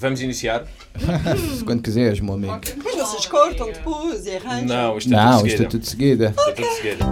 [0.00, 0.66] Vamos iniciar?
[1.64, 2.60] Quando quiseres, meu amigo.
[2.84, 4.66] Mas vocês cortam depois e arranjam.
[4.66, 6.34] Não, isto é Não, tudo isto é tudo de seguida.
[6.36, 7.04] Isto é tudo seguida.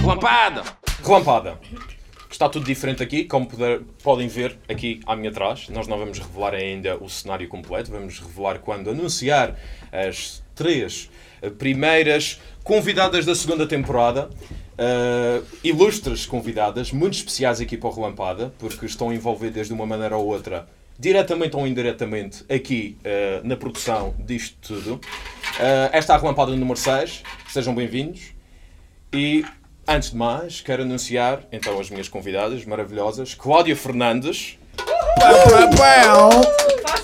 [0.00, 0.62] Relampada!
[1.04, 1.58] Relampada.
[2.30, 5.68] Está tudo diferente aqui, como poder- podem ver aqui à minha trás.
[5.68, 9.56] Nós não vamos revelar ainda o cenário completo, vamos revelar quando anunciar
[9.92, 14.30] as três eh, primeiras convidadas da segunda temporada.
[14.84, 20.16] Eh, ilustres convidadas, muito especiais aqui para o Relampada, porque estão envolvidas de uma maneira
[20.16, 20.66] ou outra,
[20.98, 25.00] diretamente ou indiretamente, aqui eh, na produção disto tudo.
[25.60, 28.34] Eh, esta é a Relampada número 6, sejam bem-vindos.
[29.12, 29.44] E
[29.86, 34.58] antes de mais, quero anunciar então as minhas convidadas maravilhosas, Cláudia Fernandes.
[35.20, 37.01] Façam barulho!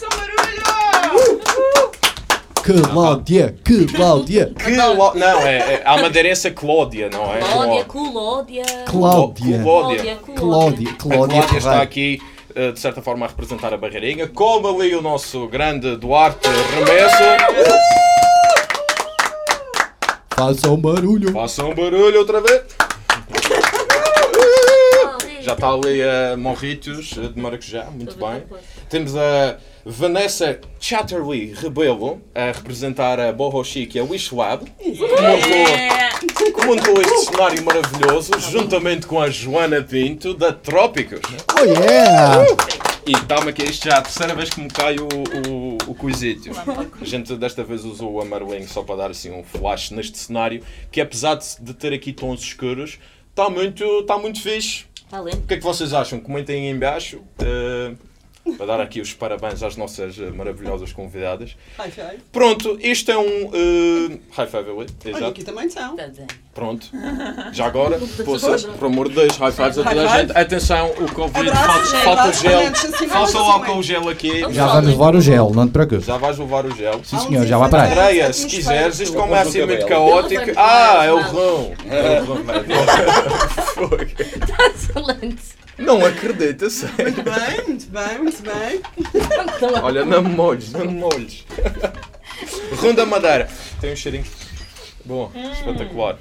[2.72, 3.54] Cláudia,
[3.96, 7.38] Cláudia, Cló- Não, é, é a madeirense Cláudia, não é?
[7.41, 8.64] Clódia, Cló- Clódia.
[8.86, 10.18] Cláudia, Cláudia.
[10.34, 12.20] Cláudia, A Cláudia Cláudia está aqui,
[12.55, 17.16] eh, de certa forma, a representar a Barreirinha, como ali o nosso grande Duarte Remesso.
[20.36, 21.33] Façam barulho.
[21.33, 22.62] Façam barulho outra vez.
[25.41, 28.42] Já está ali a Morritos eh, de Maracujá, muito bem.
[28.91, 34.90] Temos a Vanessa Chatterley Rebelo a representar a Boho Chic e a Wish Lab, que
[34.90, 41.20] montou, que montou este cenário maravilhoso, juntamente com a Joana Pinto, da Trópicos.
[41.58, 42.44] Oh yeah!
[43.06, 45.08] E está-me aqui, isto já é a terceira vez que me cai o,
[45.48, 46.50] o, o coisito.
[47.00, 50.62] A gente desta vez usou o amarelinho só para dar assim um flash neste cenário,
[50.92, 52.98] que apesar de, de ter aqui tons escuros,
[53.30, 54.84] está muito, está muito fixe.
[55.02, 55.38] Está lindo.
[55.38, 56.20] O que é que vocês acham?
[56.20, 57.22] Comentem aí em baixo.
[57.38, 57.92] eh,
[58.56, 61.56] para dar aqui os parabéns às nossas eh, maravilhosas convidadas.
[61.77, 62.18] High five.
[62.32, 63.50] Pronto, isto é um.
[63.52, 65.24] eh, high five, ali, Olha, exato.
[65.27, 65.96] aqui também são.
[66.55, 66.88] Pronto.
[67.52, 70.36] Já agora, poça, por amor de Deus, high fives a toda a gente.
[70.36, 72.60] Atenção, o Covid, falta, falta abraços, gel.
[72.60, 74.40] assim, Faça o álcool assim, gel aqui.
[74.52, 76.05] Já vamos levar o gel, não te preocupes.
[76.06, 77.00] Já vais levar o gel.
[77.05, 77.90] Sim senhor, já vai para aí.
[77.92, 80.50] Andreia, se quiseres, isto como é assim muito caótico.
[80.56, 81.73] Ah, é o rão.
[81.89, 82.39] É o rão.
[83.74, 83.96] Fogo.
[84.74, 85.58] Excelente.
[85.78, 86.96] Não acredito, sério.
[86.98, 88.83] Muito bem, muito bem, muito bem.
[89.83, 91.44] Olha, não me molhes, não me molhes.
[92.77, 93.48] Ronda Madeira.
[93.80, 94.24] Tem um cheirinho.
[95.05, 96.18] Bom, espetacular.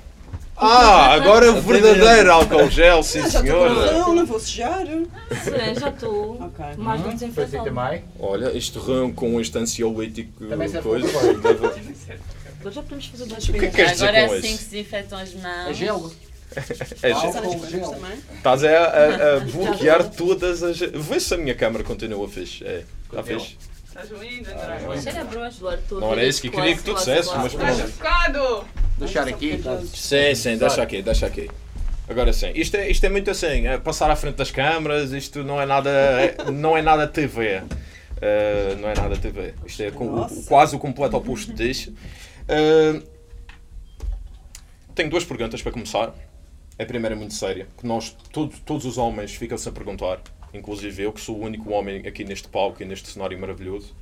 [0.60, 3.74] Ah, agora o verdadeiro álcool gel, sim Já estou com senhora.
[3.74, 4.86] razão, não vou sujar.
[4.88, 6.42] Sim, já estou.
[6.42, 6.66] Ok.
[6.78, 7.64] Mais do desinfetado.
[7.64, 8.04] também.
[8.20, 11.08] Olha, este rão com este ansiolítico Também serve coisa.
[11.08, 14.64] Agora já podemos fazer dois O que é que queres dizer Agora é assim que
[14.64, 15.70] se desinfetam as mãos.
[15.70, 16.12] É gelo.
[16.56, 17.10] É?
[18.38, 20.80] Estás a, a, a bloquear todas as.
[20.80, 22.64] Vê se a minha câmera continua fixe.
[22.66, 23.58] É, está fixe?
[23.88, 25.02] Estás lindo, André.
[25.02, 25.56] Cheira a broas.
[25.58, 27.88] Eduardo, estou a Não era isso que queria que tu quase, mas pronto.
[27.92, 28.66] Focado!
[28.98, 29.62] Deixar aqui.
[29.94, 31.50] Sim, sim, deixa aqui, deixa aqui.
[32.10, 35.44] Agora sim, isto é, isto é muito assim, é passar à frente das câmaras, isto
[35.44, 37.58] não é nada, é- não é nada TV.
[37.60, 39.54] Uh, não é nada TV.
[39.66, 41.90] Isto é com- o- quase o completo oposto disto.
[42.48, 43.04] Uh,
[44.96, 46.14] tenho duas perguntas para começar.
[46.80, 50.22] A primeira é muito séria, que nós, todos, todos os homens ficam-se a perguntar,
[50.54, 53.96] inclusive eu, que sou o único homem aqui neste palco e neste cenário maravilhoso,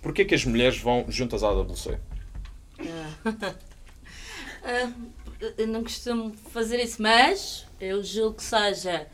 [0.00, 1.98] porquê que as mulheres vão juntas à AWC?
[4.64, 4.92] Ah,
[5.58, 9.08] eu não costumo fazer isso, mas eu julgo que seja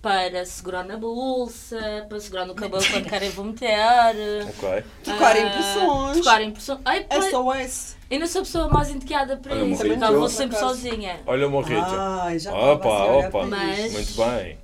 [0.00, 4.14] para segurar na bolsa, para segurar no cabelo quando querem vomitar.
[4.48, 4.84] Ok?
[5.02, 6.16] Trocar ah, impressões.
[6.16, 6.80] Trocar impressões.
[6.84, 7.96] Ai, pá, SOS.
[8.10, 11.20] eu não sou a pessoa mais indicada para Olha, isso, eu vou sempre sozinha.
[11.26, 11.82] Olha o morrito.
[11.84, 13.46] Ai, já Opa, opa.
[13.46, 13.92] Mas-.
[13.92, 14.58] Muito bem.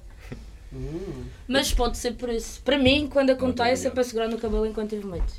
[1.47, 2.61] Mas pode ser por isso.
[2.63, 5.35] Para mim, quando acontece, é para segurar no cabelo enquanto eu vomito.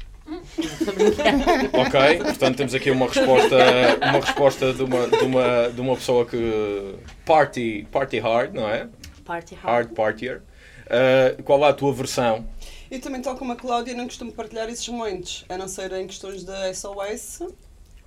[1.74, 3.58] Ok, portanto temos aqui uma resposta,
[4.02, 6.96] uma resposta de, uma, de, uma, de uma pessoa que
[7.26, 8.88] party, party hard, não é?
[9.26, 9.66] Party hard.
[9.66, 10.42] Hard partier.
[10.86, 12.48] Uh, qual é a tua versão?
[12.90, 16.06] Eu também, tal como a Cláudia, não costumo partilhar esses momentos, a não ser em
[16.06, 17.42] questões de SOS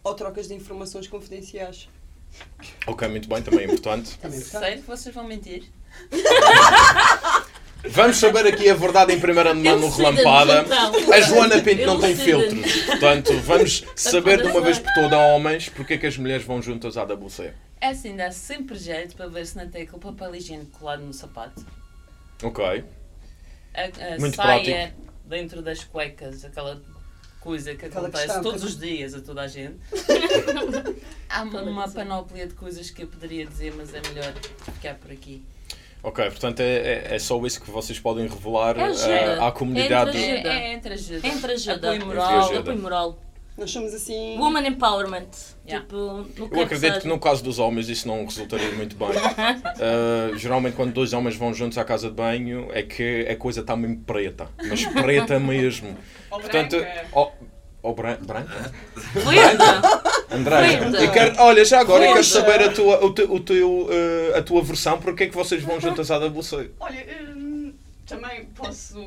[0.04, 1.88] ou trocas de informações confidenciais.
[2.86, 4.16] Ok, muito bem, também é importante.
[4.18, 4.60] Também está.
[4.60, 5.64] Sério que vocês vão mentir?
[7.84, 10.62] Vamos saber aqui a verdade em primeira mão no Relampada.
[10.66, 11.12] então.
[11.12, 12.82] A Joana Pinto não tem filtros.
[12.82, 16.60] Portanto, vamos saber de uma vez por toda, homens, porque é que as mulheres vão
[16.60, 17.52] juntas à WC.
[17.80, 21.12] É assim, dá sempre jeito para ver se não tem aquele papel higiênico colado no
[21.12, 21.64] sapato.
[22.42, 22.64] Ok.
[23.74, 24.94] A, a Muito saia
[25.24, 26.80] dentro das cuecas, aquela
[27.40, 29.78] coisa que Aquela acontece questão, todos que- os dias a toda a gente.
[31.28, 34.32] Há uma panóplia de coisas que eu poderia dizer, mas é melhor
[34.64, 35.44] ficar por aqui.
[36.02, 36.76] Ok, portanto é,
[37.10, 39.40] é, é só isso que vocês podem revelar É ajuda.
[39.40, 40.16] uh, à comunidade.
[40.16, 40.48] É É, Ajuda.
[40.48, 41.26] é entre ajuda.
[41.28, 41.74] Entre ajuda.
[41.92, 42.30] Apoio moral.
[42.30, 42.60] Entre ajuda.
[42.60, 43.22] Apoio moral.
[43.58, 44.38] Nós somos assim.
[44.38, 45.28] Woman empowerment.
[45.66, 45.84] Yeah.
[45.84, 45.96] Tipo,
[46.36, 49.08] no Eu acredito que no caso dos homens isso não resultaria muito bem.
[49.08, 53.60] Uh, geralmente quando dois homens vão juntos à casa de banho é que a coisa
[53.60, 54.48] está mesmo preta.
[54.68, 55.96] Mas preta mesmo.
[56.30, 57.06] Ou Portanto, branca.
[57.12, 57.30] oh,
[57.82, 58.72] oh, bran- branca?
[60.30, 61.04] Andréia, Verde.
[61.04, 64.36] eu quero, olha, já agora eu quero saber a tua, o teu, o teu, uh,
[64.36, 66.70] a tua versão, porque é que vocês vão juntas à WC?
[66.78, 67.72] Olha, hum,
[68.06, 68.98] também posso.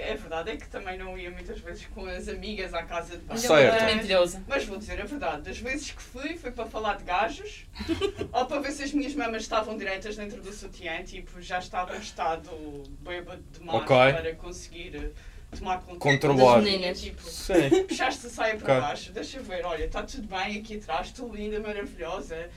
[0.00, 3.24] É verdade, é que também não ia muitas vezes com as amigas à casa de
[3.24, 3.38] banho.
[3.40, 3.82] Certo.
[3.84, 4.42] Mas- Mentirosa.
[4.48, 7.66] Mas vou dizer a verdade, das vezes que fui, foi para falar de gajos
[8.32, 11.96] ou para ver se as minhas mamas estavam direitas dentro do sutiã, tipo, já estava
[11.96, 12.50] em estado
[13.00, 13.96] bêbado demais Ok.
[13.96, 15.12] para conseguir
[15.58, 16.56] tomar conta Controlar.
[16.56, 17.00] das Meninas.
[17.00, 17.84] Tipo, Sim.
[17.88, 18.80] puxaste a saia para Ok.
[18.88, 22.48] baixo, deixa ver, olha, está tudo bem aqui atrás, estou linda, maravilhosa,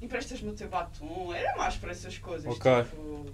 [0.00, 2.70] emprestas-me o teu batom, era mais para essas coisas, Ok.
[2.84, 3.26] tipo,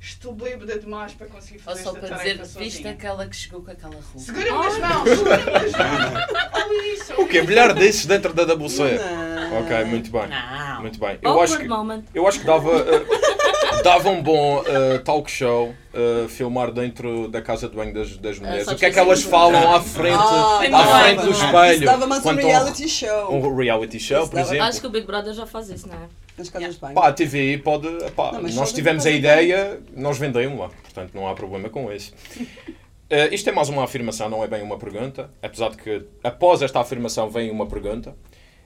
[0.00, 3.62] estou bêbada demais para conseguir Ou fazer só esta para dizer, viste aquela que chegou
[3.62, 4.18] com aquela roupa.
[4.18, 7.42] Segura-me das mãos, segura-me das mãos, olha isso, O quê?
[7.42, 8.98] Milhar desses dentro da WC?
[8.98, 9.60] Não.
[9.60, 10.28] Ok, muito bem.
[10.28, 10.80] Não.
[10.82, 11.18] Muito bem.
[11.22, 12.04] Eu acho que, moment.
[12.14, 13.37] eu acho que dava, uh,
[13.82, 18.38] dava um bom uh, talk show uh, filmar dentro da casa de banho das, das
[18.38, 18.64] mulheres.
[18.64, 20.98] só o que é que elas falam à frente, Ah, à dava.
[21.04, 21.84] frente do Isso espelho?
[21.86, 23.32] dava mais um reality show.
[23.32, 24.64] Um reality show, Isso por dava- exemplo.
[24.68, 26.08] Acho que o Big Brother já faz isso, não é?
[26.36, 26.94] Nas casas de banho.
[26.94, 27.88] Pá, a TVI pode.
[28.14, 32.12] pá, Não, nós tivemos a ideia, nós vendemos-la, portanto não há problema com isso.
[33.10, 36.60] Eh, isto é mais uma afirmação, não é bem uma pergunta, apesar de que após
[36.60, 38.14] esta afirmação vem uma pergunta.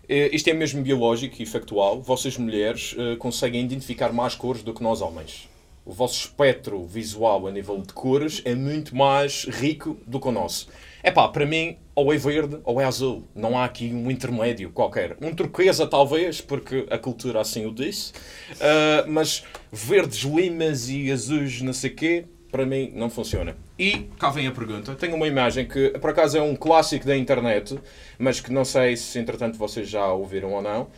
[0.09, 2.03] Eh, isto é mesmo biológico e factual.
[2.03, 5.49] Vocês, mulheres, eh, conseguem identificar mais cores do que nós, homens.
[5.85, 10.33] O vosso espectro visual a nível de cores é muito mais rico do que o
[10.33, 10.69] nosso.
[11.03, 13.25] É pá, para mim, ou é verde ou é azul.
[13.35, 15.17] Não há aqui um intermédio qualquer.
[15.21, 18.13] Um turquesa, talvez, porque a cultura assim o disse.
[18.61, 23.57] Ah, mas verdes, limas e azuis, não sei quê, para mim não funciona.
[23.79, 24.95] E cá vem a pergunta.
[24.95, 27.77] Tenho uma imagem que, por acaso, é um clássico da internet,
[28.19, 30.89] mas que não sei se, entretanto, vocês já ouviram ou não.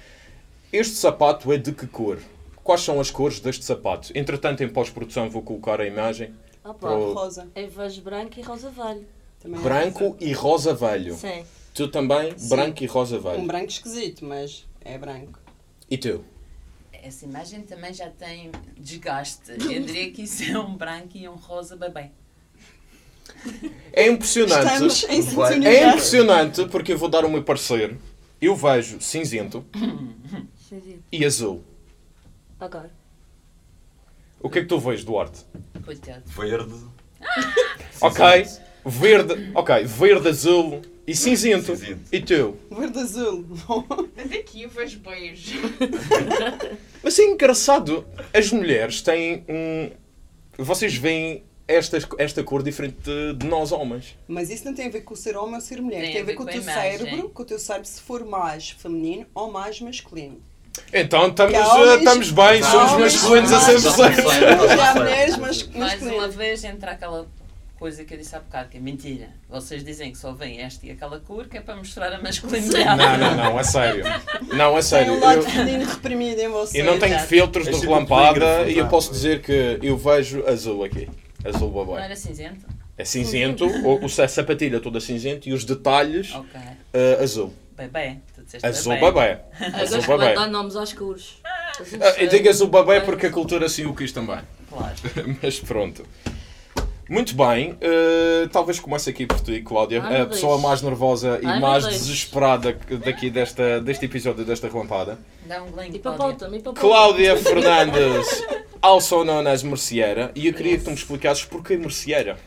[0.73, 2.19] Este sapato é de que cor?
[2.65, 4.11] Quais são as cores deste sapato?
[4.15, 6.35] Entretanto, em pós-produção, vou colocar a imagem.
[6.65, 7.47] Opa, Pro- Rosa.
[7.55, 9.07] eu vejo branco e rosa velho.
[9.41, 11.15] Também é Branco e rosa velho.
[11.15, 11.45] Sim.
[11.75, 12.49] Tu também, Sim.
[12.49, 13.29] branco e rosa rosa.
[13.29, 13.47] Um velho.
[13.47, 15.39] branco esquisito, mas é branco.
[15.91, 16.25] E tu?
[17.05, 19.51] Essa imagem também já tem desgaste.
[19.61, 22.11] Eu diria que isso é um branco e um rosa bebê.
[23.93, 24.87] É impressionante.
[24.87, 27.95] Estamos em É impressionante porque eu vou dar o meu parecer.
[28.41, 29.65] Eu vejo cinzento
[31.13, 31.63] e azul.
[32.59, 32.91] Agora.
[34.41, 35.45] O que é que tu vês, Duarte?
[35.85, 36.23] Coitado.
[36.25, 36.75] Verde.
[38.01, 38.47] Ok,
[38.85, 41.77] verde, ok, verde, azul e cinzento.
[41.77, 42.01] Cinzento.
[42.13, 42.57] E tu?
[42.71, 43.45] Verde azul.
[44.31, 45.59] Daqui eu vejo beijo.
[47.03, 48.07] Mas é engraçado.
[48.33, 49.91] As mulheres têm um.
[50.57, 54.17] Vocês veem estas, esta cor diferente de, de nós homens.
[54.29, 56.01] Mas isso não tem a ver com o ser homem ou ser mulher.
[56.01, 56.99] Tem, a ver com, o teu imagem.
[56.99, 60.41] cérebro, com o teu cérebro se for mais feminino ou mais masculino.
[60.93, 64.77] Então estamos, há homens- eh, estamos bem, somos homens- masculinos a há- 100%.
[64.77, 67.29] Já há mulheres mas, Mais uma vez entra aquela
[67.85, 69.29] coisa que eu disse há bocado, que é mentira.
[69.47, 72.83] Vocês dizem que só vem esta e aquela cor, que é para mostrar a masculinidade.
[72.97, 74.03] Não, não, não, a sério.
[74.55, 75.13] Não, a Tem sério.
[75.13, 76.81] um lado Eu, feminino reprimido em você.
[76.81, 77.29] eu não tenho Exato.
[77.29, 81.11] filtros de tipo relampada e eu posso dizer que eu vejo azul aqui.
[81.45, 82.05] Azul Não babé.
[82.07, 82.65] era cinzento?
[82.97, 86.59] É cinzento, o, o- a sapatilha toda cinzento e os detalhes Ok.
[86.95, 87.53] eh, azul.
[87.77, 88.17] Bebê.
[88.35, 89.05] Tu disseste Azul bebê.
[89.13, 89.45] babé.
[89.83, 90.35] Azul babé.
[90.35, 91.35] dar nomes aos cores.
[91.45, 94.39] Ah, Eu digo azul babé porque a cultura assim o quis também.
[94.71, 94.95] Claro.
[95.43, 96.07] Mas pronto.
[97.09, 101.47] Muito bem, eh, talvez comece aqui por ti, Cláudia, Ai, a pessoa mais nervosa e
[101.47, 102.73] Ai, mais desesperada
[103.05, 105.19] daqui desta, deste episódio desta relampada.
[105.47, 106.49] Dá um link, E Cláudia.
[106.49, 106.81] papota.
[106.81, 108.27] Cláudia Fernandes,
[108.81, 112.39] also known as Merceeira, e eu queria que tu me explicasses porquê Merceeira.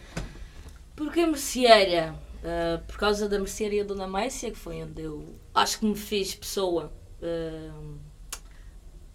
[0.96, 2.16] Porquê mercearia?
[2.44, 6.34] Ah, por causa da mercearia Dona Mécia, que foi onde eu acho que me fiz
[6.34, 6.92] pessoa.
[7.22, 8.08] ah,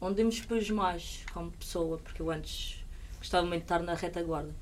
[0.00, 2.84] onde eu me expus mais como pessoa, porque eu antes
[3.18, 4.61] gostava muito de estar na retaguarda.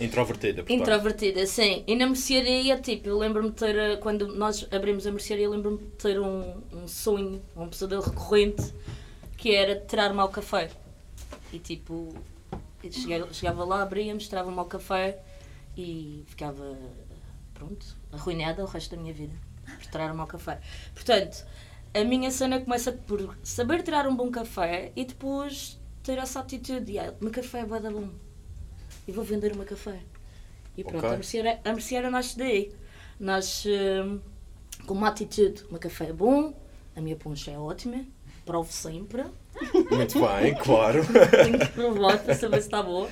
[0.00, 0.80] Introvertida, portanto.
[0.80, 1.84] Introvertida, sim.
[1.86, 5.78] E na mercearia, tipo, eu lembro-me de ter, eh, quando nós abrimos a mercearia, lembro-me
[5.78, 8.74] de ter um, um sonho, um pesadelo recorrente,
[9.36, 10.70] que era tirar-me ao café.
[11.52, 12.14] E tipo,
[12.90, 15.18] cheguei- chegava lá, abria, mostrava-me ao café
[15.76, 16.76] e ficava,
[17.54, 19.34] pronto, arruinada o resto da minha vida,
[19.64, 20.60] por tirar-me ao café.
[20.94, 21.44] Portanto,
[21.94, 26.98] a minha cena começa por saber tirar um bom café e depois ter essa atitude,
[26.98, 28.08] ah, o meu café é bom
[29.06, 29.98] e vou vender meu café.
[30.76, 31.10] E pronto, Ok.
[31.10, 32.72] a mercearia, a mercearia nasce daí.
[33.20, 34.20] Nasce hum,
[34.86, 35.64] com uma atitude.
[35.70, 36.54] Meu café é bom,
[36.96, 38.04] a minha poncha é ótima,
[38.44, 39.24] provo sempre.
[39.90, 41.00] Muito bem, claro.
[41.44, 43.08] Tenho que provar para saber se está boa.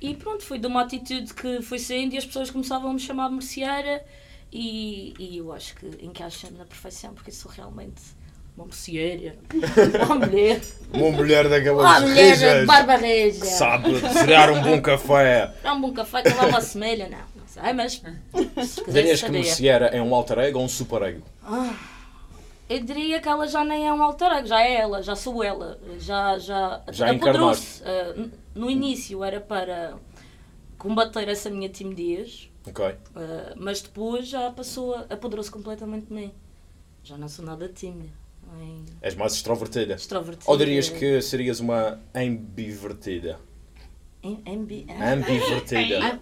[0.00, 3.00] E pronto, foi de uma atitude que foi saindo e as pessoas começavam a me
[3.00, 4.04] chamar de merceeira
[4.52, 8.02] E, e eu acho que encaixa na perfeição, porque sou realmente
[8.56, 9.36] uma mocieira,
[10.06, 10.60] uma mulher,
[10.92, 13.44] Uma mulher daquelas uma mulher de rijas barba reja.
[13.44, 13.88] sabe
[14.24, 15.52] tirar um bom café.
[15.64, 17.18] Não é um bom café, que lá uma semelha, não.
[17.18, 18.02] Não sei, mas
[18.68, 19.30] se Dirias que.
[19.32, 21.22] Mociera é um alter ego ou um super ego?
[22.68, 25.42] Eu diria que ela já nem é um alter ego, já é ela, já sou
[25.42, 25.78] ela.
[25.98, 27.82] Já, já, Já apoderou-se.
[27.84, 29.94] Ah, n- no início era para
[30.78, 32.84] combater essa minha timidez, Ok.
[33.16, 36.32] ah, mas depois já passou, apoderou-se completamente de mim.
[37.02, 38.08] Já não sou nada tímida,
[39.02, 39.94] És mais extrovertida.
[39.94, 40.50] extrovertida.
[40.50, 43.38] Ou dirias que serias uma ambivertida?
[44.46, 46.20] Ambi- Ambivertida.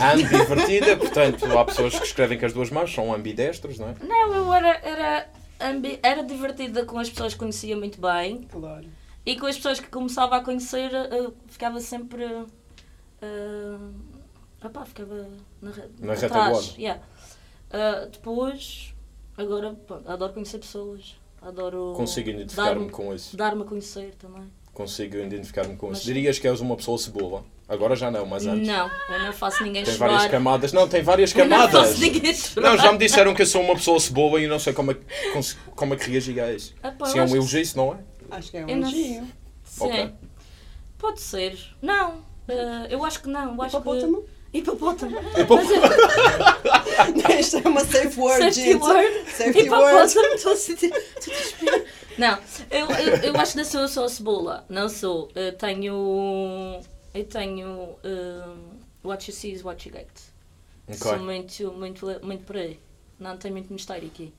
[0.00, 3.94] Ambivertida, portanto, há pessoas que escrevem com as duas mãos, são ambidestros, não é?
[4.02, 5.30] Não, eu era, era,
[5.60, 8.42] ambi- era divertida com as pessoas que conhecia muito bem.
[8.50, 8.86] Claro.
[9.26, 12.24] E com as pessoas que começava a conhecer, eu ficava sempre.
[13.22, 13.92] Uh,
[14.64, 15.28] opá, ficava
[15.60, 15.70] na,
[16.00, 16.60] Na retaguarda.
[16.78, 17.02] Yeah.
[17.70, 18.94] Uh, depois,
[19.36, 21.16] agora, pronto, adoro conhecer pessoas.
[21.44, 21.92] Adoro.
[21.96, 23.36] Consigo identificar-me dar-me- com isso.
[23.36, 24.42] Dar-me a conhecer também.
[24.72, 26.00] Consigo identificar-me com isso.
[26.00, 27.44] Mas- Dirias que és uma pessoa cebola.
[27.68, 28.66] Agora já não, mas antes.
[28.68, 30.12] Não, eu não faço ninguém Tem chorar.
[30.12, 30.72] várias camadas.
[30.72, 31.88] Não, tem várias Eu não camadas.
[31.88, 32.70] faço ninguém chorar.
[32.70, 34.92] Não, já me disseram que eu sou uma pessoa cebola e eu não sei como
[34.92, 34.96] é,
[35.74, 36.74] como é que reagi a isso.
[36.82, 37.98] Ah, Se é um elogio, se não é?
[38.30, 39.26] Acho que é um elogio.
[39.64, 39.84] Sim.
[39.84, 40.10] Ok.
[40.98, 41.58] Pode ser.
[41.80, 43.54] Não, uh, eu acho que não.
[43.54, 44.22] Eu acho Hipopótamo?
[44.52, 44.58] que...
[44.58, 45.16] Hipopótamo.
[47.38, 48.82] Isto é uma safe word, Safety gente.
[48.82, 49.30] word.
[49.30, 50.14] Safety E para word.
[50.34, 50.92] estou a sentir.
[50.92, 51.82] a.
[52.18, 52.38] Não,
[52.70, 54.64] eu, eu, eu acho que não sou só cebola.
[54.68, 55.30] Não sou.
[55.34, 56.80] Eu tenho.
[57.14, 57.96] Eu tenho.
[58.04, 60.08] um, what you see is what you get.
[60.98, 61.24] Sou Ok.
[61.24, 62.78] muito, muito, muito por aí.
[63.18, 64.32] Não tem muito mistério aqui.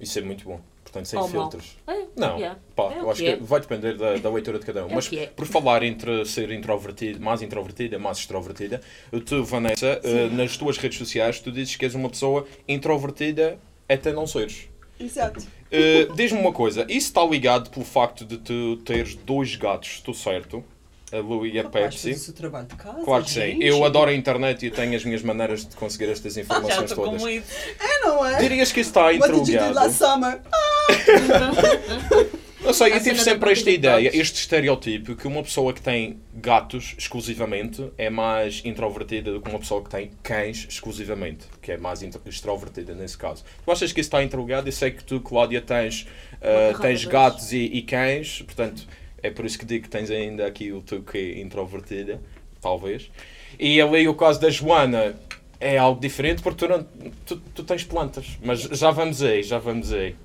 [0.00, 0.60] Isso é muito bom.
[0.82, 1.50] Portanto, sem Ou mal.
[1.50, 1.76] filtros.
[1.86, 2.58] É, Não, yeah.
[2.74, 3.36] pá, É eu acho que que é.
[3.36, 4.90] vai depender da, da leitura de cada um.
[4.90, 5.26] É Mas que é.
[5.26, 8.80] por falar entre ser introvertido, mais introvertida, mais extrovertida,
[9.24, 14.12] tu, Vanessa, eh, nas tuas redes sociais, tu dizes que és uma pessoa introvertida até
[14.12, 14.68] não seres.
[14.98, 15.46] Exato.
[15.70, 20.12] Eh, Diz-me uma coisa, isso está ligado pelo facto de tu teres dois gatos, estou
[20.12, 20.64] certo?
[21.12, 22.08] A Lu e a Rapaz, Pepsi.
[22.10, 23.02] faz o seu trabalho de casa.
[23.04, 23.40] Claro que sim.
[23.40, 23.64] gente.
[23.66, 27.04] Eu adoro a internet e tenho as minhas maneiras de conseguir estas Já informações estou
[27.04, 27.22] com todas.
[27.24, 27.44] medo.
[27.80, 28.38] É, não é?
[28.38, 29.74] Dirias que isso está What did you do interligado?
[29.74, 30.40] last summer?
[32.62, 34.20] Eu sei, eu tive cena sempre esta de ideia, gatos.
[34.20, 39.58] este estereótipo, que uma pessoa que tem gatos exclusivamente é mais introvertida do que uma
[39.58, 43.42] pessoa que tem cães exclusivamente, que é mais intro- extrovertida nesse caso.
[43.64, 44.68] Tu achas que isso está interligado?
[44.68, 47.04] Eu sei que tu, Cláudia, tens, ah, carrada tens deles.
[47.06, 48.86] gatos e, e cães, portanto,
[49.22, 52.20] é por isso que digo que tens ainda aqui o teu que é introvertida,
[52.60, 53.10] talvez.
[53.58, 55.16] E ali o caso da Joana
[55.58, 56.86] é algo diferente porque tu, não,
[57.26, 60.16] tu, tu tens plantas, mas já vamos aí, já vamos aí.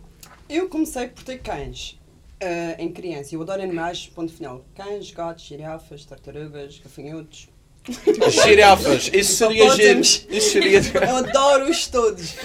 [0.47, 1.99] Eu comecei por ter cães
[2.41, 3.33] ah, em criança.
[3.33, 4.63] Eu adoro animais, ponto final.
[4.75, 7.49] Cães, gatos, girafas, tartarugas, gafanhotos.
[8.29, 9.99] Girafas, isso seria giro.
[10.01, 10.79] Isso seria.
[11.07, 12.35] Eu adoro-os todos.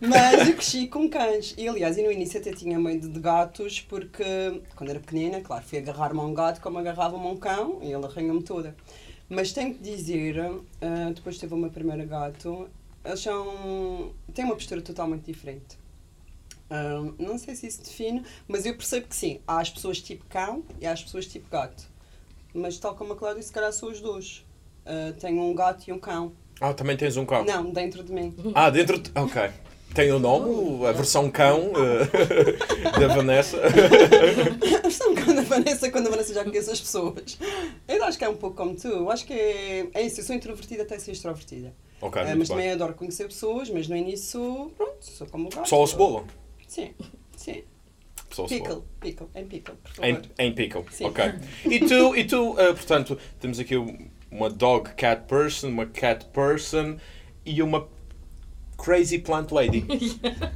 [0.00, 1.54] Mas eu cresci com cães.
[1.56, 4.24] E aliás, e no início até tinha medo de gatos, porque
[4.76, 7.92] quando era pequenina, claro, fui agarrar-me a um gato como agarrava-me a um cão e
[7.92, 8.74] ele arranhou-me toda.
[9.28, 10.38] Mas tenho que dizer,
[10.80, 12.68] ah, depois teve o meu primeiro gato,
[13.04, 14.12] eles são.
[14.34, 15.78] têm uma postura totalmente diferente.
[16.68, 19.40] Ah, não sei se isso define, mas eu percebo que sim.
[19.46, 21.88] Há as pessoas tipo cão e há as pessoas tipo gato.
[22.52, 24.44] Mas tal como a Cláudia, se calhar sou os dois.
[24.90, 26.32] Ah, tenho um gato e um cão.
[26.60, 27.44] Ah, também tens um cão.
[27.44, 28.34] Não, dentro de mim.
[28.54, 28.98] Ah, dentro.
[28.98, 29.40] de- Ok.
[29.94, 33.58] Tem o nome, a versão cão eh, da Vanessa.
[34.90, 37.36] São quando a Vanessa, quando a Vanessa já conhece as pessoas.
[37.88, 38.86] Eu acho que é um pouco como tu.
[38.88, 40.20] Eu acho que é, é isso.
[40.20, 41.72] Eu sou introvertida até ser extrovertida.
[42.00, 42.56] Ok, muito mas bem.
[42.56, 45.68] também adoro conhecer pessoas, mas no início, pronto, sou como o gato.
[45.68, 46.24] Só a cebola.
[46.68, 46.92] Sim,
[47.36, 47.62] sim.
[48.38, 48.42] A.
[48.46, 50.08] Pickle, pickle, em pickle, por favor.
[50.38, 50.84] Em, em pickle.
[50.92, 51.06] Sim.
[51.06, 51.24] Ok.
[51.66, 53.74] E tu, e tu eh, portanto, temos aqui
[54.30, 56.96] uma dog cat person, uma cat person
[57.44, 57.88] e uma
[58.76, 59.84] crazy plant lady.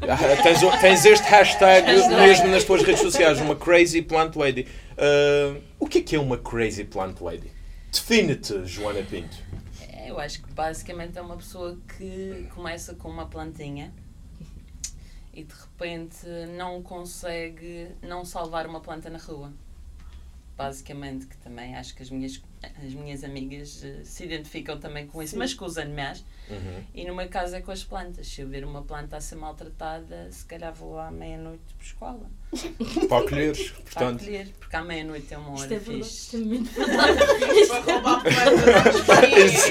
[0.07, 4.67] Ah, tens, tens este hashtag mesmo nas tuas redes sociais, uma crazy plant lady.
[4.99, 7.51] Ah, o que é que é uma crazy plant lady?
[7.91, 9.37] Define-te, Joana Pinto.
[9.93, 13.93] É, Eu acho que basicamente é uma pessoa que começa com uma plantinha
[15.33, 16.27] e de repente
[16.57, 19.53] não consegue não salvar uma planta na rua.
[20.57, 25.21] Basicamente, que também acho que as minhas, as minhas amigas eh, se identificam também com
[25.21, 25.39] isso, Sim.
[25.39, 26.25] mas com os animais.
[26.49, 26.85] Uhum.
[26.95, 28.29] E no meu caso é com as plantas.
[28.29, 31.61] Se eu ver uma planta a ser maltratada, se calhar vou à meia-noite.
[33.09, 34.21] Para acolheres, Para portanto.
[34.23, 36.05] acolher, porque à meia-noite é uma Isto hora é verdade.
[36.05, 36.15] fixe.
[36.25, 37.19] Isto é muito verdade.
[37.69, 39.65] Para roubar plantas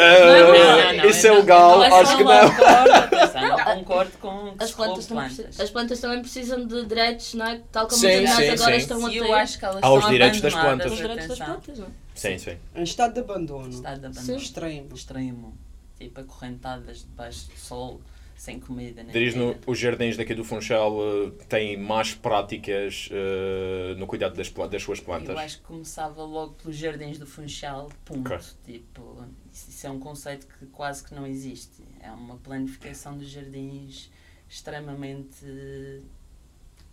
[0.00, 5.06] Ah, isso é legal, não é acho que não concordo, com que As se plantas,
[5.06, 5.34] plantas.
[5.36, 7.60] precisam, as plantas também precisam de direitos, não é?
[7.70, 8.76] Tal como Sim, animais sim, agora sim.
[8.80, 9.32] estão a E eu ter.
[9.34, 10.92] acho que elas Há os estão direitos das abandonadas, plantas.
[10.92, 11.90] Os direitos das plantas, não é?
[12.14, 12.56] Sim, sim.
[12.74, 13.68] Em estado de abandono.
[13.70, 14.38] Estado de abandono.
[14.38, 14.88] Extremo.
[14.94, 15.54] Extremo.
[15.98, 18.00] tipo acorrentadas debaixo do sol,
[18.40, 19.02] sem comida.
[19.02, 24.34] Nem Dirias no, os jardins daqui do Funchal eh, têm mais práticas eh, no cuidado
[24.34, 25.28] das, das suas plantas?
[25.28, 28.32] Eu acho que começava logo pelos jardins do Funchal, ponto.
[28.32, 28.38] Ok.
[28.64, 31.84] Tipo, isso, é um conceito que quase que não existe.
[32.00, 34.10] É uma planificação dos jardins
[34.48, 36.00] extremamente eh,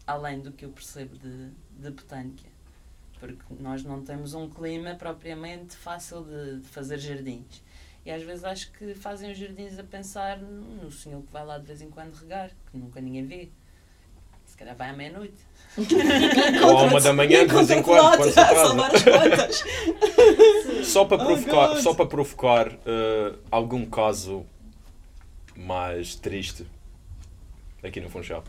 [0.05, 1.49] além do que eu percebo de,
[1.79, 2.49] de botânica.
[3.21, 7.63] Porque nós não temos um clima propriamente fácil de, de fazer jardins.
[8.07, 11.57] E às vezes acho que fazem os jardins a pensar no senhor que vai lá
[11.57, 13.49] de vez em quando regar, que nunca ninguém vê.
[14.45, 15.35] Se calhar vai à meia-noite.
[16.63, 19.49] Ou à uma da manhã, de vez em quando, quando se a salvar as atrasa.
[20.85, 21.77] Só para Oh, provocar, God.
[21.81, 24.45] só para provocar eh, algum caso
[25.53, 26.65] mais triste
[27.83, 28.41] aqui no Funchal.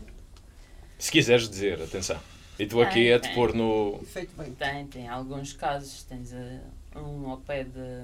[0.97, 2.17] Se quiseres dizer, atenção.
[2.57, 3.35] E tu aqui Tem, é te tem.
[3.35, 3.99] pôr no.
[4.05, 4.53] Feito bem.
[4.53, 6.03] Tem, tem alguns casos.
[6.03, 6.61] Tens eh,
[6.95, 8.03] um ao pé de,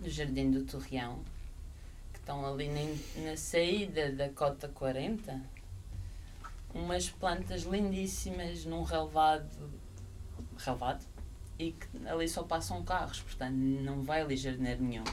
[0.00, 1.20] do Jardim do Torreão,
[2.12, 5.40] que estão ali na, na saída da Cota 40.
[6.74, 9.70] Umas plantas lindíssimas num relevado,
[10.58, 11.04] relevado
[11.58, 15.04] e que ali só passam carros, portanto não vai ali jardineiro nenhum.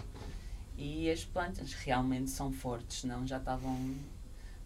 [0.78, 3.96] E as plantas realmente são fortes, não já estavam.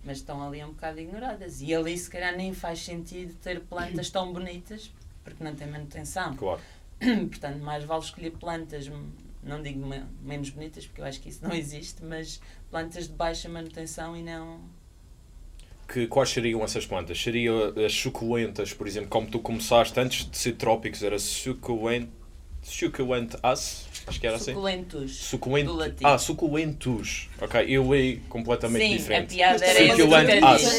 [0.03, 1.61] Mas estão ali um bocado ignoradas.
[1.61, 4.91] E ali se calhar nem faz sentido ter plantas tão bonitas
[5.23, 6.35] porque não tem manutenção.
[6.35, 6.61] Claro.
[7.29, 8.87] Portanto, mais vale escolher plantas,
[9.45, 13.13] não digo me- menos bonitas, porque eu acho que isso não existe, mas plantas de
[13.13, 14.59] baixa manutenção e não.
[15.87, 17.21] Que, quais seriam essas plantas?
[17.21, 22.09] Seriam as suculentas, por exemplo, como tu começaste antes de ser trópicos, era suculent.
[22.63, 23.85] Suculent as?
[24.07, 24.53] Acho que era assim.
[24.53, 25.15] Suculentos.
[25.15, 25.65] Suculent...
[25.67, 26.03] do latim.
[26.03, 27.29] Ah, suculentos.
[27.39, 29.33] Ok, eu li completamente Sim, diferente.
[29.33, 30.29] a piada era Suculent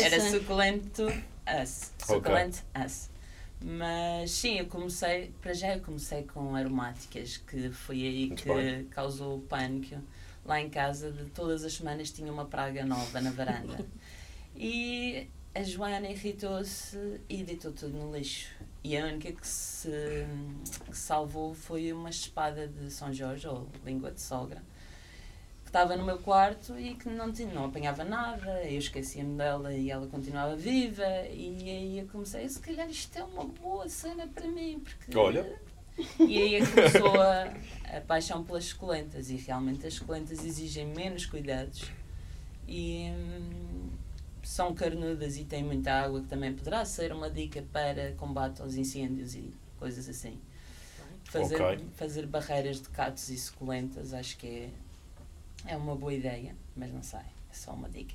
[0.03, 1.13] Era suculento
[1.47, 1.93] as.
[2.05, 3.11] Suculent as.
[3.69, 8.49] Mas sim, eu comecei, para já eu comecei com aromáticas, que foi aí Muito que
[8.49, 8.85] bem.
[8.85, 9.97] causou o pânico.
[10.45, 13.85] Lá em casa, de todas as semanas tinha uma praga nova na varanda.
[14.59, 18.49] E a Joana irritou-se e deitou tudo no lixo.
[18.83, 19.91] E a única que se
[20.89, 24.63] que salvou foi uma espada de São Jorge, ou língua de sogra,
[25.77, 28.65] estava no meu quarto e que não, tinha, não apanhava nada.
[28.65, 31.05] Eu esquecia-me dela e ela continuava viva.
[31.31, 34.81] E aí eu comecei, se calhar isto é uma boa cena para mim.
[34.81, 35.17] Porque...
[35.17, 35.61] Olha.
[36.19, 39.29] E aí é que começou a, a paixão pelas suculentas.
[39.29, 41.85] E realmente as suculentas exigem menos cuidados.
[42.67, 43.91] E hum,
[44.43, 48.77] são carnudas e têm muita água, que também poderá ser uma dica para combate aos
[48.77, 50.41] incêndios e coisas assim.
[51.25, 51.85] Fazer, Ok.
[51.97, 54.71] fazer barreiras de catos e suculentas acho que é,
[55.67, 58.15] é uma boa ideia, mas não sei, é só uma dica.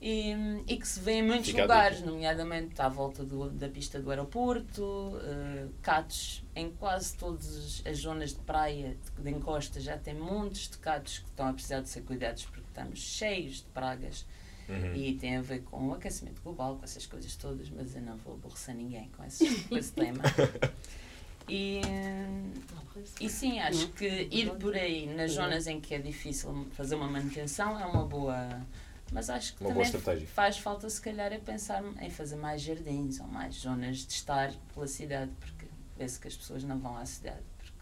[0.00, 0.32] E,
[0.66, 4.10] e que se vê em muitos Fica lugares, nomeadamente à volta do- da pista do
[4.10, 10.14] aeroporto, eh, catos em quase todas as zonas de praia, de, de encosta, já tem
[10.14, 14.26] montes de catos que estão a precisar de ser cuidados porque estamos cheios de pragas
[14.66, 14.94] Uhum.
[14.94, 18.16] e tem a ver com o aquecimento global, com essas coisas todas, mas eu não
[18.16, 20.22] vou aborrecer ninguém com esse, com esse tema.
[21.48, 21.80] E,
[23.20, 27.08] e sim, acho que ir por aí nas zonas em que é difícil fazer uma
[27.08, 28.60] manutenção é uma boa.
[29.12, 33.20] Mas acho que Uma também faz falta, se calhar, é pensar em fazer mais jardins
[33.20, 37.04] ou mais zonas de estar pela cidade, porque vê-se que as pessoas não vão à
[37.04, 37.72] cidade, porque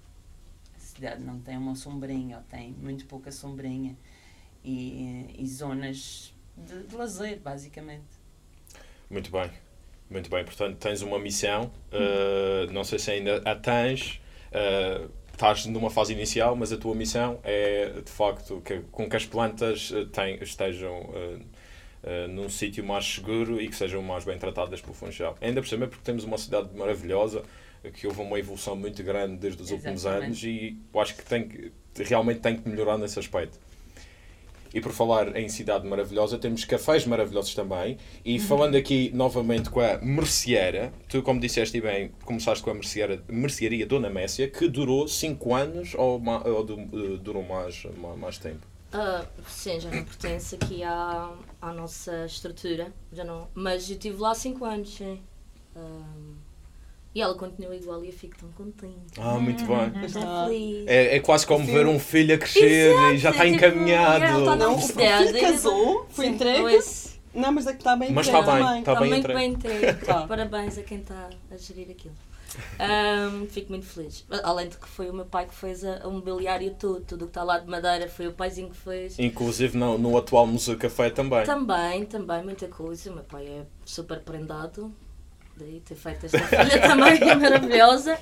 [0.77, 3.97] a cidade não tem uma sombrinha ou tem muito pouca sombrinha
[4.65, 8.05] e, e zonas de, de lazer, basicamente.
[9.09, 9.51] Muito bem.
[10.13, 10.45] Muito bem.
[10.45, 11.71] Portanto, tens uma missão.
[11.93, 14.21] uh, não sei se ainda a tens.
[14.53, 19.17] uh, estás numa fase inicial, mas a tua missão é, de facto, que, com que
[19.17, 21.11] as plantas uh, tem- estejam
[22.31, 25.37] num sítio mais seguro e que sejam mais bem tratadas pelo Funchal.
[25.41, 27.45] Ainda por cima, porque temos uma cidade maravilhosa,
[27.95, 30.27] que houve uma evolução muito grande desde os últimos Exatamente.
[30.27, 33.57] anos e eu acho que, tem que realmente tem que melhorar nesse aspecto.
[34.75, 37.99] E por falar em cidade maravilhosa, temos cafés maravilhosos também.
[38.25, 43.23] E falando aqui novamente com a merceeira, tu, como disseste bem, começaste com a merceeira,
[43.29, 48.67] mercearia Dona Messia, que durou 5 anos ou, ou eh, durou mais, ma- mais tempo?
[48.93, 53.49] Ah, sim, já não pertence aqui à, à nossa estrutura, já não.
[53.55, 55.21] Mas eu estive lá 5 anos, sim.
[55.75, 56.03] Ah,
[57.15, 58.95] e ela continua igual e eu fico tão contente.
[59.19, 59.91] Ah, muito bem.
[60.11, 60.87] Tão feliz.
[60.87, 64.25] É, é quase como ver um filho a crescer e já está Tipo, encaminhado.
[64.25, 66.61] ela está Não, o filho casou, foi Sim, entregue.
[66.61, 67.21] pois.
[67.35, 69.39] Não, mas é que está bem Mas está bem, está bem muito entregue.
[69.39, 70.01] bem entregue.
[70.07, 70.27] Tá.
[70.27, 72.15] Parabéns a quem está a gerir aquilo.
[72.79, 74.27] Ahm, fico muito feliz.
[74.43, 77.01] Além de que foi o meu pai que fez a, a mobiliário todo.
[77.01, 79.19] Tudo o que está lá de madeira foi o paizinho que fez.
[79.19, 81.45] Inclusive no, no atual Museu Café também.
[81.45, 83.11] Também, também, muita coisa.
[83.11, 84.93] O meu pai é super prendado.
[85.57, 88.19] Daí ter feito esta filha também maravilhosa.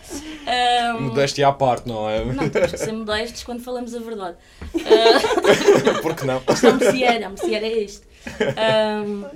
[0.47, 2.25] Ahm, Modéstia à parte, não é?
[2.25, 4.37] Não, temos que ser modestos quando falamos a verdade.
[4.75, 6.43] Ah, Porque não?
[6.49, 8.07] isto é merceeira, a merceeira é isto.
[8.57, 9.31] Ah,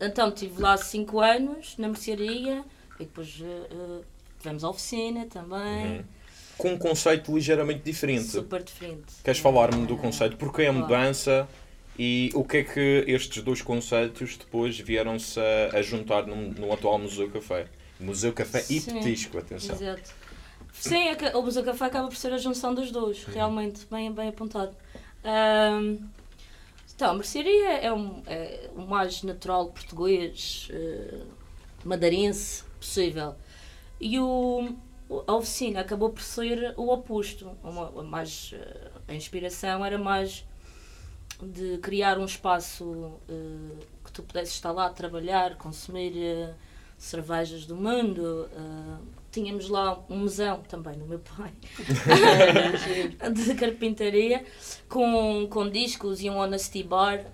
[0.00, 2.62] então, estive lá 5 anos na mercearia
[3.00, 4.00] e depois ah,
[4.38, 5.98] tivemos a oficina também.
[5.98, 6.04] Uhum.
[6.58, 8.24] Com um conceito ligeiramente diferente.
[8.24, 9.14] Super diferente.
[9.24, 10.36] Queres falar-me do conceito?
[10.36, 11.48] Porquê a claro.
[11.98, 16.72] E o que é que estes dois conceitos depois vieram-se a, a juntar no, no
[16.72, 17.66] atual Museu Café?
[18.00, 18.94] Museu Café e Sim.
[18.94, 19.76] Petisco, atenção.
[19.76, 20.10] Exato.
[20.72, 24.28] Sim, é o Museu Café acaba por ser a junção dos dois, realmente, bem, bem
[24.28, 24.74] apontado.
[25.22, 25.98] Ahm,
[26.94, 31.22] então, a mercearia é, um, é o mais natural português, eh,
[31.84, 33.34] madeirense possível.
[34.00, 34.74] E o,
[35.26, 37.50] a oficina acabou por ser o oposto.
[37.62, 40.44] Uma, mais, eh, a inspiração era mais
[41.42, 46.54] de criar um espaço eh, que tu pudesses estar lá a trabalhar, consumir eh,
[46.96, 48.48] cervejas do mundo.
[48.54, 51.50] eh, tínhamos lá um museu também do meu pai
[53.32, 54.44] de carpintaria
[54.90, 57.24] com, com discos e um honesty bar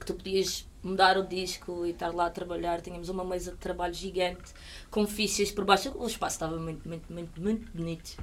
[0.00, 2.80] que tu podias mudar o disco e estar lá a trabalhar.
[2.80, 4.54] Tínhamos uma mesa de trabalho gigante
[4.90, 5.92] com fichas por baixo.
[5.96, 8.16] O espaço estava muito, muito, muito, muito bonito.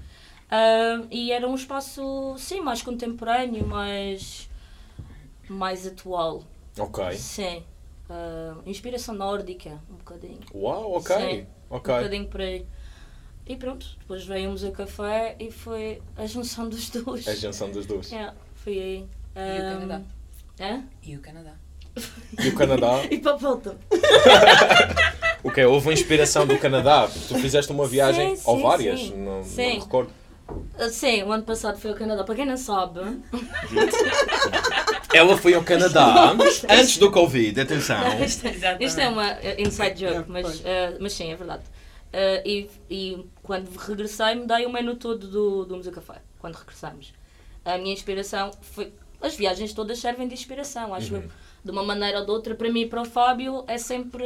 [0.55, 4.47] Ah, e era um espaço, sim, mais contemporâneo, mais,
[5.49, 6.43] mais atual.
[6.77, 7.13] Ok.
[7.17, 7.63] Sim.
[8.07, 10.37] Ah, inspiração nórdica, um bocadinho.
[10.53, 11.15] Uau, ok.
[11.15, 11.47] Sim.
[11.71, 11.91] Ok.
[11.91, 12.67] Um bocadinho por aí.
[13.47, 17.27] E pronto, depois veio o Museu Café e foi a junção dos dois.
[17.27, 18.11] É a junção dos dois.
[18.13, 19.07] Yeah, foi aí.
[19.35, 20.01] E o Canadá.
[20.61, 20.83] hã?
[21.01, 21.55] E o Canadá.
[22.39, 22.91] E o Canadá?
[23.09, 23.75] E para a volta.
[25.43, 27.09] O que Houve uma inspiração do Canadá?
[27.27, 28.99] Tu fizeste uma viagem, Sim, ou sim, várias?
[29.01, 29.17] sim.
[29.17, 29.73] Não, não Sim.
[29.73, 30.13] me recordo.
[30.91, 32.23] Sim, o ano passado foi ao Canadá.
[32.23, 32.99] Para quem não sabe,
[35.13, 36.33] Ela foi ao Canadá
[36.69, 37.97] antes do Covid, atenção.
[38.23, 41.63] isto, é- isto é uma eh, inside joke, mas, eh, mas sim, é verdade.
[42.11, 46.21] Eh, e, e quando regressei, mudei o menu todo do, do Museu Café.
[46.39, 47.13] Quando regressamos.
[47.63, 48.91] A minha inspiração foi.
[49.21, 51.23] As viagens todas servem de inspiração, acho eu.
[51.63, 54.23] De uma maneira ou de outra, para mim e para o Fábio, é sempre.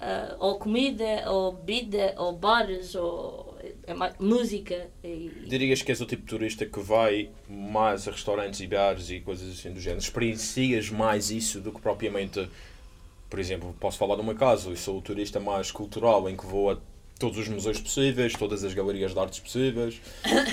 [0.00, 3.49] eh, ou comida, ou bebida, ou bares, ou é
[4.18, 4.88] música.
[5.04, 9.10] E, Dirias que és o tipo de turista que vai mais a restaurantes e bares
[9.10, 10.00] e coisas assim do género?
[10.02, 12.48] Experiencias mais isso do que propriamente,
[13.28, 16.46] por exemplo, posso falar do meu caso, eu sou o turista mais cultural em que
[16.46, 16.78] vou a
[17.18, 20.00] todos os museus possíveis, todas as galerias de artes possíveis.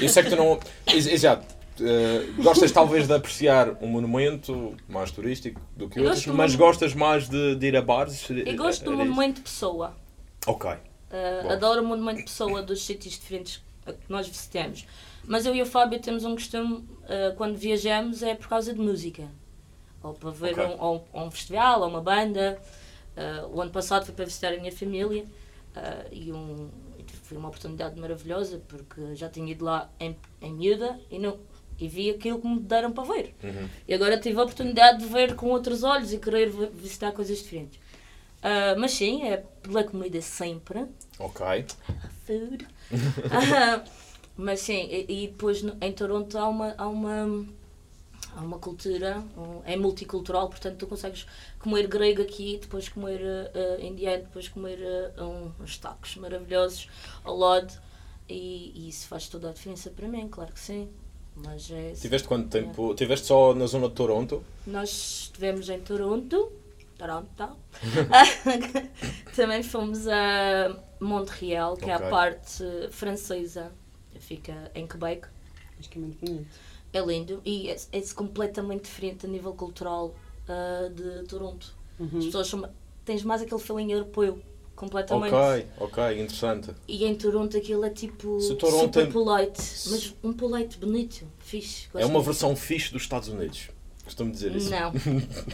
[0.02, 0.60] Eu sei que tu não.
[0.88, 1.56] Ex- Exato.
[1.80, 6.94] eh, gostas talvez de apreciar um monumento mais turístico do que Eu outros, mas gostas
[6.94, 8.30] mais de, de ir a bares?
[8.30, 9.96] eu gosto do monumento pessoa.
[10.46, 10.72] Ok.
[11.12, 14.86] Uh, adoro o monumento de pessoa dos sítios diferentes a que nós visitamos.
[15.26, 18.80] Mas eu e o Fábio temos um costume, uh, quando viajamos, é por causa de
[18.80, 19.24] música.
[20.04, 20.66] Ou para ver Ok.
[20.66, 22.62] um, ou, ou um festival, ou uma banda.
[23.16, 25.26] Uh, o ano passado fui para visitar a minha família
[26.12, 26.70] e um,
[27.24, 31.38] foi uma oportunidade maravilhosa porque já tinha ido lá em, em miúda e, não,
[31.80, 33.36] e vi aquilo que me deram para ver.
[33.44, 33.70] Uhum.
[33.88, 37.38] E agora tive a oportunidade de ver com outros olhos e querer vi- visitar coisas
[37.38, 37.80] diferentes.
[38.38, 40.86] Uh, mas sim, é pela comida sempre
[41.20, 41.66] Ok.
[42.26, 42.68] food.
[43.32, 43.84] Ah,
[44.38, 47.46] mas sim, e, e depois em Toronto há uma, há uma,
[48.36, 51.26] há uma cultura, um- é multicultural, portanto tu consegues
[51.60, 53.20] comer grego aqui, depois comer
[53.54, 54.80] ah, indiano, depois comer
[55.18, 56.88] um- uns tacos maravilhosos
[57.24, 57.74] ao lado
[58.30, 60.88] e, e isso faz toda a diferença para mim, claro que sim.
[61.36, 62.94] Mas é, Tiveste quanto tempo?
[62.96, 64.44] Tiveste só na zona de Toronto?
[64.66, 64.90] nós
[65.26, 66.52] estivemos em Toronto,
[66.98, 67.58] Toronto.
[69.36, 72.08] Também fomos a Montreal, que é Ok.
[72.08, 73.72] a parte francesa,
[74.20, 75.28] fica em Quebec.
[75.80, 76.48] Acho que é muito bonito.
[76.94, 80.16] É lindo e é, é completamente diferente a nível cultural
[80.48, 81.76] ah, de Toronto.
[82.00, 82.18] Uhum.
[82.18, 82.70] As pessoas são,
[83.06, 84.42] tens mais aquele feeling europeu,
[84.76, 85.34] completamente.
[85.34, 86.72] Ok, ok, interessante.
[86.88, 91.28] E em Toronto aquilo é tipo Se Toronto super tem- polite, mas um polite bonito,
[91.40, 91.88] fixe.
[91.94, 93.70] É uma versão fixe dos Estados Unidos.
[94.08, 94.70] Costumo dizer isso.
[94.70, 94.94] Não.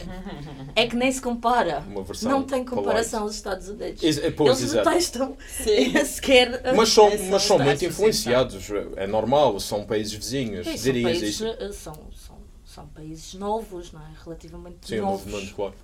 [0.76, 1.80] é que nem se compara.
[1.88, 4.00] Uma versão Não tem comparação aos Estados Unidos.
[4.00, 4.88] Ex- é, pois, Eles exato.
[4.88, 5.92] detestam Sim.
[6.06, 6.62] sequer.
[6.74, 8.64] Mas são, É mas são muito influenciados.
[8.96, 10.66] É normal, são países vizinhos.
[10.68, 11.46] Sim, Dirias países, isso.
[11.46, 14.10] eh, são, são, são países novos, não é?
[14.24, 15.26] Relativamente Sim, novos.
[15.32, 15.74] novos, claro.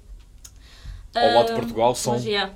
[1.15, 2.55] Ao lado de Portugal são Mas, yeah,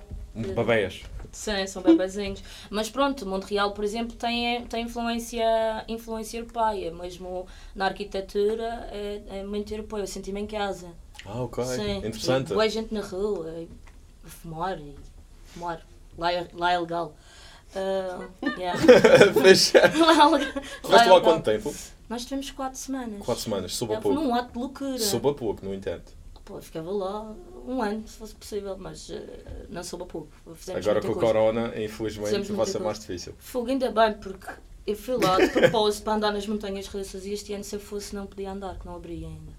[0.54, 1.02] babéias.
[1.34, 2.42] Sim, são bebezinhos.
[2.70, 6.92] Mas pronto, Montreal, por exemplo, tem, tem influência, influência europeia.
[6.92, 9.98] Mesmo na arquitetura é, é muito europeu.
[9.98, 10.88] Eu senti-me em casa.
[11.26, 11.64] Ah, ok.
[11.64, 11.98] Sim.
[11.98, 12.54] Interessante.
[12.54, 13.68] Boa gente na rua, e
[14.24, 14.94] a fumar e
[15.46, 15.80] fumar.
[16.16, 17.14] Lá é, lá é legal.
[17.74, 18.80] Ah, yeah.
[18.80, 19.98] É.
[20.88, 21.74] Lá é há quanto tempo?
[22.08, 23.18] Nós tivemos 4 semanas.
[23.24, 24.20] Quatro semanas, sob a É, pouco.
[24.20, 24.98] Num ato de loucura.
[24.98, 26.12] Sob a pouco, no entanto.
[26.44, 27.34] Pô, ficava lá
[27.66, 30.28] um ano, se fosse possível, mas eh, não soube a pouco.
[30.54, 31.14] Fizemos Agora com o.
[31.14, 33.34] Corona, infelizmente, vai ser mais difícil.
[33.38, 34.46] Fogo ainda bem, porque
[34.86, 37.80] eu fui lá de propósito para andar nas montanhas russas e este ano se eu
[37.80, 39.52] fosse não podia andar, que não abria ainda.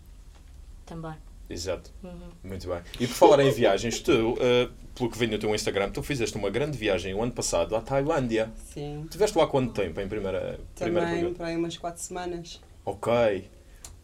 [0.85, 1.15] Também.
[1.49, 1.91] Exato.
[2.03, 2.29] Uhum.
[2.43, 2.81] Muito bem.
[2.99, 6.35] E por falar em viagens, tu, eh, pelo que vi no teu Instagram, tu fizeste
[6.37, 8.51] uma grande viagem o ano passado à Tailândia.
[8.73, 9.05] Sim.
[9.09, 12.61] Tiveste lá quanto tempo em primeira, primeira Também para aí umas 4 semanas.
[12.83, 13.49] Ok.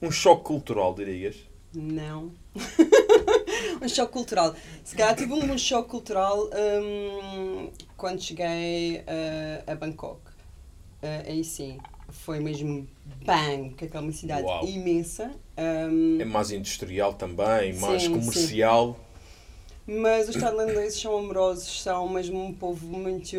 [0.02, 1.36] Um choque cultural, dirias?
[1.74, 2.32] Não.
[3.82, 4.56] um choque cultural.
[4.84, 6.50] Se calhar tive um, um choque cultural
[6.84, 10.20] hum, quando cheguei eh, a Bangkok.
[11.02, 11.78] Eh, aí sim,
[12.10, 12.88] foi mesmo
[13.26, 14.66] bang, que aquela uma cidade Uau.
[14.68, 15.32] imensa.
[15.58, 19.00] hum, É mais industrial também, mais Sim, comercial.
[19.88, 23.36] Mas os tailandeses são amorosos, são mesmo um povo muito,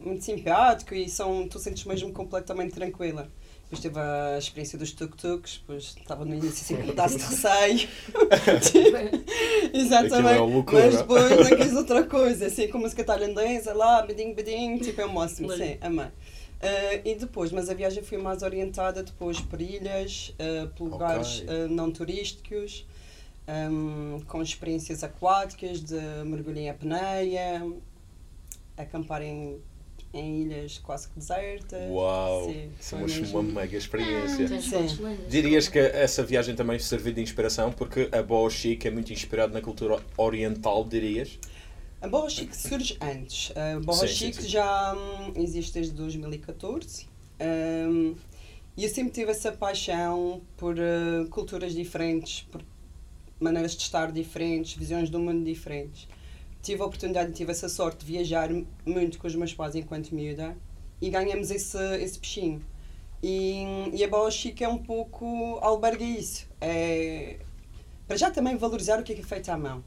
[0.00, 3.28] muito simpático e são, tu sentes mesmo completamente tranquila.
[3.74, 7.24] Depois teve a experiência dos tuk-tuks, depois estava no início assim com um pedaço de
[7.24, 7.88] receio.
[9.74, 10.38] Exatamente.
[10.38, 10.86] É loucura.
[10.86, 15.06] Mas depois não quis outra coisa, assim com música tailandesa, lá, bedinho, bedinho, tipo é
[15.06, 16.06] o máximo, sim, amei.
[16.62, 21.44] Ah, e depois, mas a viagem foi mais orientada depois por ilhas, ah, por lugares
[21.48, 22.86] ah, não turísticos,
[23.48, 27.66] ahm, com experiências aquáticas de mergulho em apneia,
[28.76, 29.60] acampar em,
[30.14, 31.90] em ilhas quase que desertas.
[31.90, 32.44] Uau!
[32.46, 34.44] Sim, Isso é uma, mega experiência.
[34.44, 35.28] Lindas.
[35.28, 39.52] Dirias que essa viagem também serviu de inspiração, porque a Boa Chic é muito inspirado
[39.52, 41.38] na cultura oriental, dirias?
[42.00, 43.52] A Borra Chic surge antes.
[43.56, 44.48] A Sim, sim, Chic sim.
[44.48, 47.08] já hum, existe desde 2014.
[47.40, 48.14] Hum,
[48.76, 52.60] e eu sempre tive essa paixão por eh, culturas diferentes, por
[53.40, 56.06] maneiras de estar diferentes, visões do mundo diferentes.
[56.64, 58.48] Tive a oportunidade tive essa sorte de viajar
[58.86, 60.56] muito com os meus pais enquanto miúda
[60.98, 62.64] e ganhamos esse, esse bichinho.
[63.22, 66.46] E, e a Boa Chic é um pouco alberga isso.
[66.62, 67.36] É,
[68.06, 69.84] para já também valorizar o que é, que é feito à mão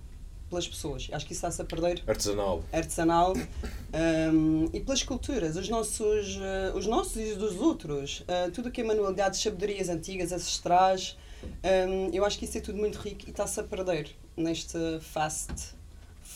[0.49, 1.09] pelas pessoas.
[1.11, 2.63] Acho que isso está-se a perder Artesanal.
[2.71, 8.49] artesanal um, e pelas culturas, os nossos, eh, os nossos e os dos outros, eh,
[8.51, 12.77] tudo o que é manualidades, sabedorias antigas, ancestrais, um, eu acho que isso é tudo
[12.77, 15.76] muito rico e está-se a perder neste fast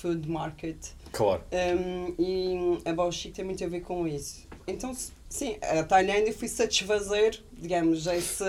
[0.02, 0.78] food market.
[1.12, 1.44] Claro.
[1.52, 4.48] Um, e a Bao Chic tem muito a ver com isso.
[4.66, 4.96] Então,
[5.30, 8.44] sim, a Tailândia foi satisfazer, digamos, esse,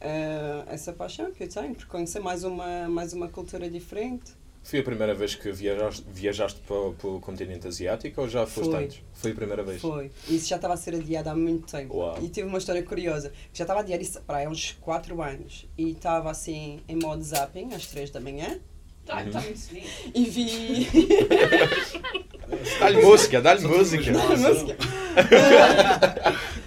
[0.00, 4.32] eh, essa paixão que eu tenho por conhecer mais uma, mais uma cultura diferente.
[4.62, 8.72] Foi a primeira vez que viajaste, viajaste para, para o continente asiático ou já foste
[8.72, 8.84] Foi.
[8.84, 9.02] antes?
[9.12, 9.80] Foi a primeira vez?
[9.80, 10.10] Foi.
[10.28, 11.96] Isso já estava a ser adiado há muito tempo.
[11.96, 12.18] Uau.
[12.20, 13.32] E tive uma história curiosa.
[13.52, 15.68] Já estava a adiar isso para uns 4 anos.
[15.78, 18.60] E estava assim em modo zapping às 3 da manhã.
[19.06, 19.86] Está tá muito cedinho.
[20.12, 20.88] E vi.
[22.80, 24.12] Dá-lhe música, dá-lhe música.
[24.12, 24.76] Música.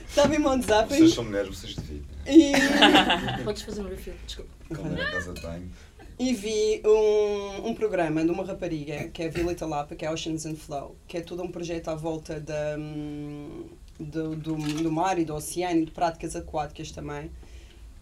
[0.08, 0.96] Estava em zapping.
[0.96, 2.06] Vocês são mulheres, vocês devidem.
[2.26, 2.54] E,
[3.44, 4.52] Podes fazer um review, desculpa.
[5.12, 5.70] Casa banho.
[6.18, 10.12] e vi um, um programa de uma rapariga que é a Violeta Lapa, que é
[10.12, 13.66] Oceans and Flow, que é todo um projeto à volta da, hum,
[14.00, 17.32] do, do, do mar e do oceano e de práticas aquáticas também.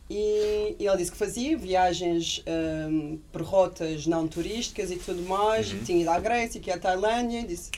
[0.10, 2.42] E, e ela disse que fazia viagens
[2.90, 5.78] hum, por rotas não turísticas e tudo mais, Uhum.
[5.80, 7.72] e tinha ido à Grécia, que ia à Tailândia, e disse,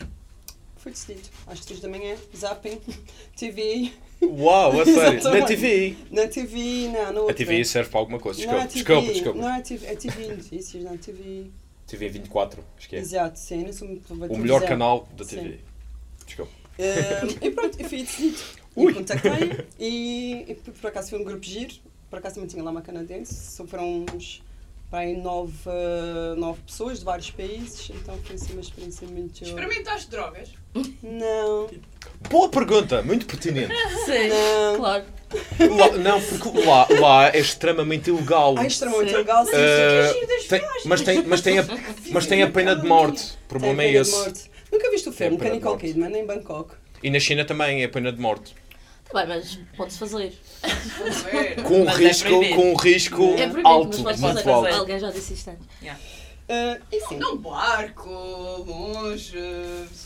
[0.77, 2.79] foi decidido, às 3 da manhã, zapping,
[3.35, 5.23] TV, Uau, a sério.
[5.23, 5.45] Na.
[5.45, 5.95] TV.
[6.11, 7.33] na TV, não, no A.
[7.33, 8.45] TV serve para alguma coisa.
[8.45, 9.39] Não é Desculpa, desculpa, desculpa.
[9.39, 11.45] Não é TV, é TV Notícias, não é TV.
[11.87, 12.99] TV 24, acho que é.
[12.99, 13.87] Exato, sim, não sou
[14.29, 15.37] O melhor canal da Sim.
[15.37, 15.59] TV.
[16.25, 16.51] Desculpa.
[16.77, 18.37] Um, e pronto, eu fui decidido.
[18.75, 18.91] Ui.
[18.91, 21.73] E contactei e, e por acaso foi um grupo giro.
[22.09, 23.63] Por acaso também tinha lá uma canadense.
[23.67, 24.41] Foram uns
[24.89, 25.53] para aí nove,
[26.37, 27.89] nove pessoas de vários países.
[27.91, 29.43] Então foi assim uma experiência muito.
[29.43, 30.49] Experimentaste drogas?
[31.03, 31.69] Não,
[32.29, 33.73] Boa pergunta, muito pertinente.
[34.05, 34.77] Sim, não.
[34.77, 35.05] claro.
[35.59, 38.55] Lá- não, porque lá, lá é extremamente ilegal.
[38.57, 39.15] Ah, extremamente Sim.
[39.17, 39.45] legal.
[39.45, 40.47] sim, sim.
[40.47, 41.65] tem- mas, tem, mas, tem a,
[42.11, 43.33] mas tem a pena de morte.
[43.45, 44.19] O problema Tem é pena de esse.
[44.19, 44.51] morte.
[44.71, 45.77] Nunca viste o filme de Nicole.
[45.79, 46.73] Kidman em Bangkok?
[47.01, 48.53] E na China também é pena de morte.
[49.13, 50.33] Bem, mas pode-se fazer.
[51.63, 52.55] Com um Mas é risco, proibido.
[52.55, 54.49] com um risco É É proibido, alto, mas podes muito fazer.
[54.51, 54.75] alto.
[54.75, 55.65] Alguém já disse isto antes.
[56.51, 57.17] Eh, e sim.
[57.17, 59.37] Num barco, longe.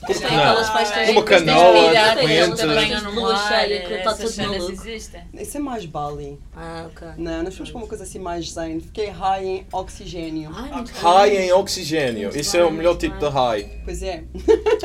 [0.01, 0.39] Depois tem Não.
[0.43, 1.07] aquelas festas.
[1.07, 2.57] Depois tens canoa, de tem aquelas repente.
[2.57, 4.71] festas de lua cheia que está tudo maluco.
[4.73, 5.21] existem.
[5.35, 6.39] Isso é mais Bali.
[6.53, 7.07] Ah, ok.
[7.17, 8.81] Não, nós fomos para uma coisa assim mais zen.
[8.81, 10.51] Fiquei high em oxigênio.
[10.53, 12.37] Ai, muito High em oxigênio.
[12.37, 13.81] Isso é o melhor tipo de high.
[13.85, 14.23] Pois é.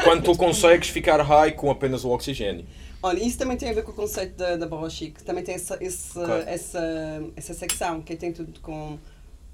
[0.05, 2.65] Quando tu consegues ficar high com apenas o oxigênio.
[3.03, 5.19] Olha, isso também tem a ver com o conceito da, da Barra Chic.
[5.23, 6.35] Também tem essa, esse, Ok.
[6.47, 6.81] essa,
[7.37, 8.99] essa secção que tem tudo com,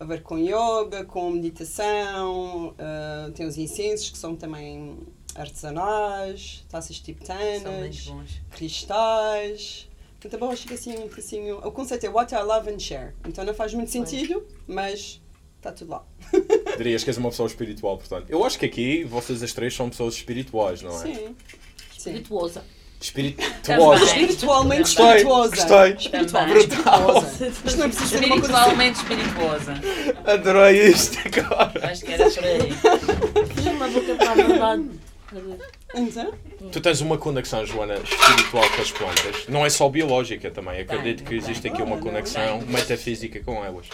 [0.00, 4.98] a ver com yoga, com meditação, ah, tem os incensos que são também
[5.34, 8.08] artesanais, taças tibetanas,
[8.50, 9.88] cristais.
[10.20, 11.58] Portanto, a Barra Chic é assim um bocadinho...
[11.58, 13.12] O conceito é what I love and share.
[13.28, 15.20] Então não faz muito sentido, mas
[15.64, 16.04] Está tudo lá.
[16.76, 18.28] Dirias que és uma pessoa espiritual, portanto.
[18.28, 20.98] Eu acho que aqui vocês as três são pessoas espirituais, não é?
[20.98, 21.14] Sim.
[21.14, 21.36] Sim.
[21.96, 22.62] Espirituosa.
[23.04, 24.04] Espirituosa.
[24.04, 25.56] Espiritualmente Gostei, espirituosa.
[25.56, 25.92] gostei.
[25.92, 27.18] Espiritualmente Brutal.
[27.18, 27.46] espirituosa.
[27.66, 28.70] Isto não precisa ser uma coisa assim.
[28.70, 29.74] Espiritualmente espirituosa.
[30.24, 31.86] Adorei isto agora.
[31.90, 32.72] Acho que era por aí.
[33.54, 34.90] Fiz uma boca para a verdade.
[35.94, 36.32] Então,
[36.72, 39.48] Tu tens uma conexão, Joana, espiritual com as plantas.
[39.48, 40.80] Não é só biológica também.
[40.80, 43.86] Acredito que existe aqui uma conexão metafísica com elas.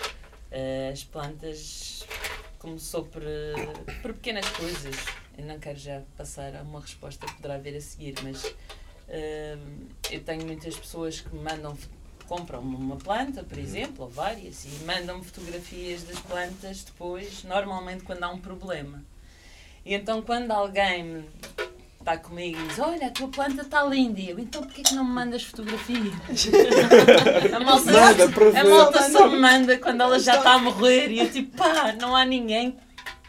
[0.53, 2.05] Eh, As plantas
[2.59, 3.23] começou por,
[4.03, 4.95] por pequenas coisas.
[5.37, 8.55] Eu não quero já passar a uma resposta que poderá vir a seguir, mas
[10.11, 11.77] eu tenho muitas pessoas que me mandam,
[12.29, 18.23] compram uma planta, por exemplo, ou várias, e mandam-me fotografias das plantas depois, normalmente quando
[18.23, 19.03] há um problema.
[19.85, 21.25] E então quando alguém me
[21.99, 25.05] está comigo e diz, olha, a tua planta está linda, eu, então porquê que não
[25.05, 26.15] me mandas fotografias?
[27.55, 31.19] a malta, para a malta só me manda quando ela já está a morrer e
[31.19, 32.77] eu tipo, pá, não há ninguém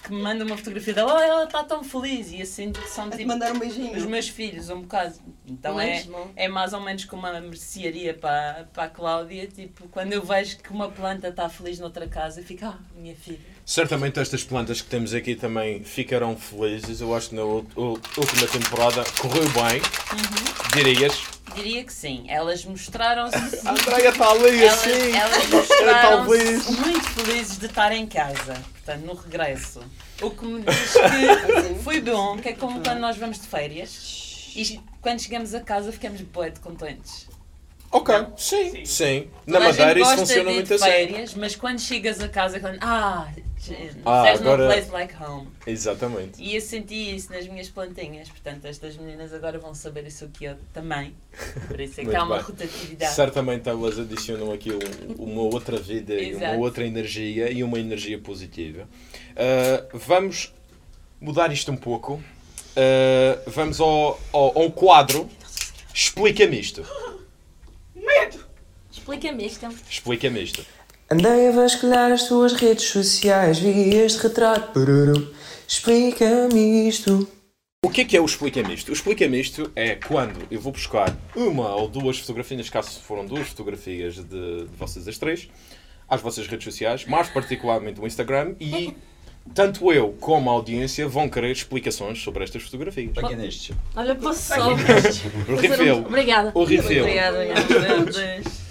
[0.04, 3.10] que me manda uma fotografia dela, olha, ela está tão feliz e assim que são
[3.10, 4.10] tipo mandar um os beijinho.
[4.10, 5.16] meus filhos, um bocado.
[5.48, 6.32] Então é, Mesmo.
[6.36, 10.58] é mais ou menos como uma mercearia para, para a Cláudia, tipo, quando eu vejo
[10.58, 13.40] que uma planta está feliz noutra casa, eu fico, ah, minha filha.
[13.66, 17.00] Certamente estas plantas que temos aqui também ficarão felizes.
[17.00, 19.82] Eu acho que na última temporada correu bem,
[20.74, 21.41] dirias.
[21.56, 23.36] Diria que sim, elas mostraram-se
[23.68, 25.16] A Andréia está ali Elas, assim.
[25.18, 29.82] elas mostraram-se muito felizes de estar em casa, portanto, no regresso.
[30.22, 30.94] O que me diz
[31.76, 35.60] que foi bom, que é como quando nós vamos de férias e quando chegamos a
[35.62, 37.28] casa ficamos bué de contentes.
[37.92, 39.28] Ok, sim, sim.
[39.46, 40.86] Na Toda a gente Madeira isso funciona muito de assim.
[40.86, 43.28] férias, mas quando chegas a casa, quando, ah,
[44.06, 45.48] Ah, there's agora- no place like home.
[45.68, 46.42] Exatamente.
[46.42, 50.46] E eu senti isso nas minhas plantinhas, portanto, estas meninas agora vão saber isso que
[50.46, 51.14] eu também.
[51.68, 52.46] Por isso é que há uma bem.
[52.46, 53.14] rotatividade.
[53.14, 58.18] Certamente elas adicionam aqui um- uma outra vida e uma outra energia e uma energia
[58.20, 58.88] positiva.
[59.36, 60.54] Ah, vamos
[61.20, 62.22] mudar isto um pouco.
[62.76, 65.30] Ah, vamos ao, ao, ao quadro.
[65.94, 66.86] Explica-me isto.
[67.96, 68.46] Medo!
[68.92, 69.68] Explica-me isto.
[69.90, 70.66] Explica-me isto.
[71.12, 74.80] Andei a vasculhar as tuas redes sociais, vi este retrato.
[75.68, 77.28] Explica-me isto.
[77.84, 78.90] O que é que é o Explica-me isto?
[78.90, 83.26] O Explica-me isto é quando eu vou buscar uma ou duas fotografias, neste caso foram
[83.26, 85.50] duas fotografias de, de vocês as três,
[86.08, 88.96] às vossas redes sociais, mais particularmente o Instagram, e
[89.54, 93.12] tanto eu como a audiência vão querer explicações sobre estas fotografias.
[93.14, 93.74] Paga neste.
[93.98, 94.74] Olha, posso só.
[94.74, 95.96] O fazer refill.
[95.98, 96.52] um- Obrigada.
[96.56, 97.02] O refill.
[97.02, 98.62] Obrigada, meu Deus.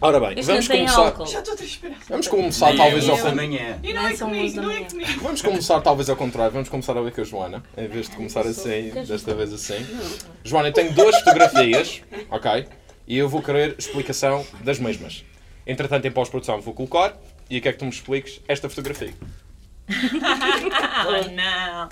[0.00, 1.26] Ora bem, Isto não vamos tem começar, álcool.
[1.26, 1.98] Já estou a transpirar.
[2.08, 3.32] vamos começar talvez ao contrário.
[3.40, 3.78] amanhã.
[3.82, 4.88] E não Não é são comigo, da não é manhã.
[4.88, 5.20] comigo.
[5.22, 8.16] Vamos começar talvez ao contrário, vamos começar a ler com a Joana, em vez de
[8.16, 9.86] começar assim, desta vez assim.
[10.44, 12.66] Joana, eu tenho duas fotografias, ok?
[13.08, 15.24] E eu vou querer explicação das mesmas.
[15.66, 17.16] Entretanto, em pós-produção vou colocar
[17.48, 19.14] e eu quero que tu me expliques esta fotografia.
[21.02, 21.88] Oh não!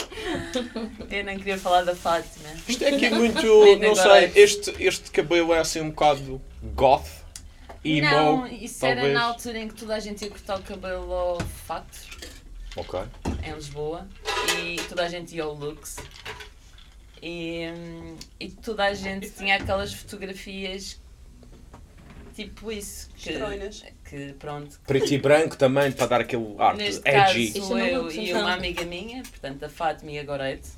[1.11, 2.49] Eu não queria falar da Fátima.
[2.69, 3.43] Isto é aqui muito,
[3.77, 4.31] não sei, agora.
[4.35, 6.41] este, este cabelo é assim um bocado
[6.75, 7.07] goth,
[7.85, 9.15] emo, não, isso era talvez.
[9.15, 11.99] na altura em que toda a gente ia cortar o cabelo ao fato,
[12.77, 13.01] Ok.
[13.45, 14.07] em Lisboa,
[14.59, 15.97] e toda a gente ia ao Lux.
[17.21, 21.01] E, hum, e toda a gente tinha aquelas fotografias
[22.35, 23.11] tipo isso.
[23.17, 23.85] Que, Estranhas.
[24.09, 24.79] que pronto.
[24.87, 27.45] Preto e branco também, para dar aquele arte Neste caso edgy.
[27.49, 30.69] Isto sou não eu e uma amiga minha, portanto a Fátima e a Gorete.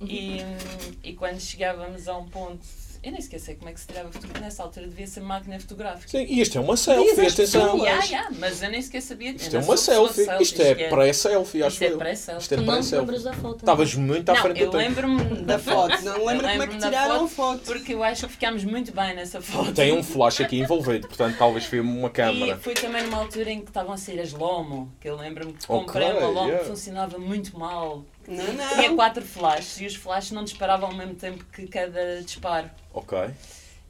[0.00, 2.66] E, hum, e quando chegávamos a um ponto.
[3.02, 4.40] Eu nem esqueci como é que se tirava fotografia.
[4.42, 6.08] Nessa altura devia ser máquina fotográfica.
[6.08, 7.76] Sim, e isto é uma selfie, atenção.
[7.78, 7.84] tu.
[7.84, 9.32] Yeah, yeah, mas eu nem sequer sabia.
[9.32, 10.26] Isto Eu é uma selfie.
[10.40, 11.98] Isto é pré-selfie, acho Isto é eu.
[11.98, 12.42] pré-selfie.
[12.42, 13.00] Isto é Tu não te pré-selfie.
[13.00, 13.56] lembras da foto.
[13.58, 15.00] Estavas muito à frente eu do tempo.
[15.06, 16.00] lembro-me Da foto.
[16.04, 17.60] Não Eu lembro como é que tiraram a foto, foto.
[17.64, 19.72] Porque eu acho que ficámos muito bem nessa foto.
[19.72, 22.56] Tem um flash aqui envolvido, portanto talvez foi uma E câmara.
[22.58, 25.66] foi também numa altura em que estavam a sair as Lomo, que eu lembro-me que
[25.66, 28.04] comprei uma Lomo que funcionava muito mal.
[28.28, 28.96] Não, Tinha não.
[28.96, 32.70] quatro flashes e os flashes não disparavam ao mesmo tempo que cada disparo.
[32.92, 33.18] Ok.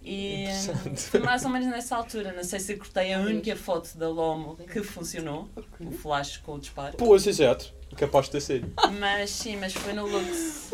[0.04, 1.00] E Interessante.
[1.02, 2.32] foi mais ou menos nessa altura.
[2.32, 6.54] Não sei se eu cortei a única foto da Lomo que funcionou, o flash com
[6.54, 6.96] o disparo.
[6.96, 7.72] Pois, exato.
[7.96, 8.72] Capaz de ter sido.
[8.98, 10.70] Mas sim, mas foi no Lux.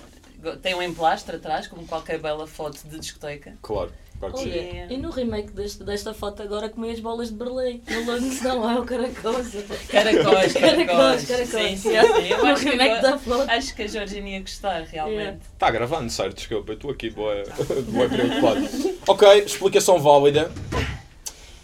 [0.62, 3.56] Tem um emplastre atrás, como qualquer bela foto de discoteca.
[3.62, 3.92] Claro.
[4.22, 7.82] Olha, e no remake deste, desta foto agora comi as bolas de Berlim.
[7.90, 9.48] No Lux não, é o caracóis.
[9.90, 11.22] Caracóis, Caracóis.
[11.22, 11.88] Sim, sim, sim.
[11.96, 13.50] Eu No acho que, remake da foto.
[13.50, 15.40] acho que a Georgina ia gostar, realmente.
[15.52, 16.36] Está gravando, certo?
[16.36, 17.42] Desculpa, eu estou aqui boa,
[17.88, 18.68] boa preocupado.
[19.08, 20.50] Ok, explicação válida.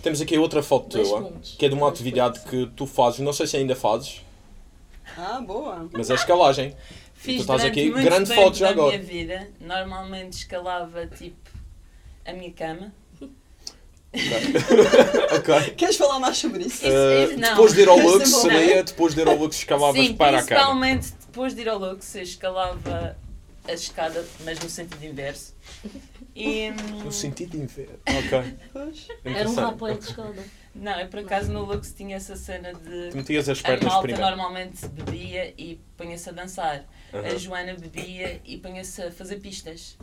[0.03, 1.57] Temos aqui outra foto Dois tua, pontos.
[1.59, 4.23] que é de uma atividade que tu fazes, não sei se ainda fazes,
[5.17, 5.89] Ah, boa.
[5.93, 6.75] mas é escalagem.
[7.15, 8.97] Fiz tu estás aqui, grande foto já da agora.
[8.97, 9.49] minha vida.
[9.61, 11.48] Normalmente escalava tipo
[12.29, 12.93] a minha cama.
[15.37, 15.75] ok.
[15.77, 16.85] Queres falar mais sobre isso?
[16.87, 17.51] Uh, isso não.
[17.51, 20.43] depois de ir ao Lux, seria depois de ir ao Lux escalavas Sim, para a
[20.43, 20.47] cama.
[20.47, 23.17] principalmente depois de ir ao Lux, eu escalava
[23.67, 25.55] a escada, mas no sentido inverso.
[26.35, 27.99] E, hum, No sentido ver.
[28.07, 28.57] Ok.
[29.25, 30.45] Era um rapoeiro de escada.
[30.75, 33.11] não, eu por acaso no Lux tinha essa cena de.
[33.11, 34.27] Tu metias as A pernas malta primeiro.
[34.27, 36.85] normalmente bebia e punha-se a dançar.
[37.13, 37.39] A Aham.
[37.39, 39.99] Joana bebia e punha-se a fazer pistas.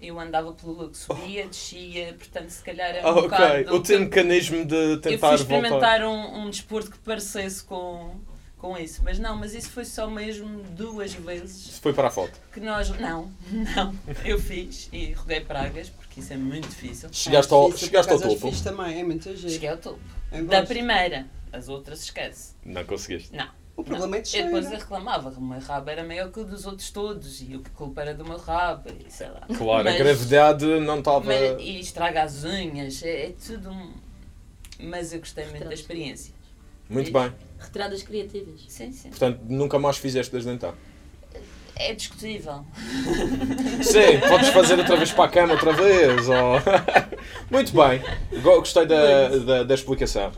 [0.00, 3.22] Eu andava pelo Lux, subia, descia, portanto, se calhar é um Ah, ok.
[3.22, 3.74] bocado.
[3.76, 5.56] O teu mecanismo de eu tentar fui voltar.
[5.56, 8.14] experimentar um, um desporto que parecesse com,
[8.58, 9.00] com isso.
[9.02, 12.38] Mas não, mas isso foi só mesmo duas vezes Se foi para a foto.
[12.52, 12.90] que nós.
[12.90, 13.32] Não,
[13.74, 13.94] não.
[14.24, 17.08] Eu fiz e roguei pragas, porque isso é muito difícil.
[17.10, 18.50] Chegaste É ao, difícil, chegaste ao topo.
[18.50, 19.50] fixe também, é muito giro.
[19.50, 19.98] Cheguei ao topo.
[20.30, 21.26] Eu Da primeira.
[21.52, 22.52] As outras esquece.
[22.62, 23.34] Não conseguiste.
[23.34, 23.48] Não.
[23.76, 24.80] O problema é Eu de depois cheiro.
[24.80, 28.00] reclamava, o meu rabo era maior que o dos outros todos e o que culpa
[28.00, 29.42] era do meu rabo e sei lá.
[29.56, 31.34] Claro, Mas- a gravidade não estava.
[31.34, 33.92] E estraga as unhas, é, é tudo um...
[34.80, 36.34] Mas eu gostei muito da experiência.
[36.88, 37.32] Muito bem.
[37.58, 38.64] Retiradas criativas.
[38.68, 39.10] Sim, sim.
[39.10, 40.74] Portanto, nunca mais fizeste desde então.
[41.78, 42.64] É discutível.
[43.82, 46.26] Sim, podes fazer outra vez para a cama, outra vez.
[46.28, 46.54] Ou...
[47.50, 48.00] Muito bem.
[48.42, 50.32] Go- Gostei da, da, da explicação.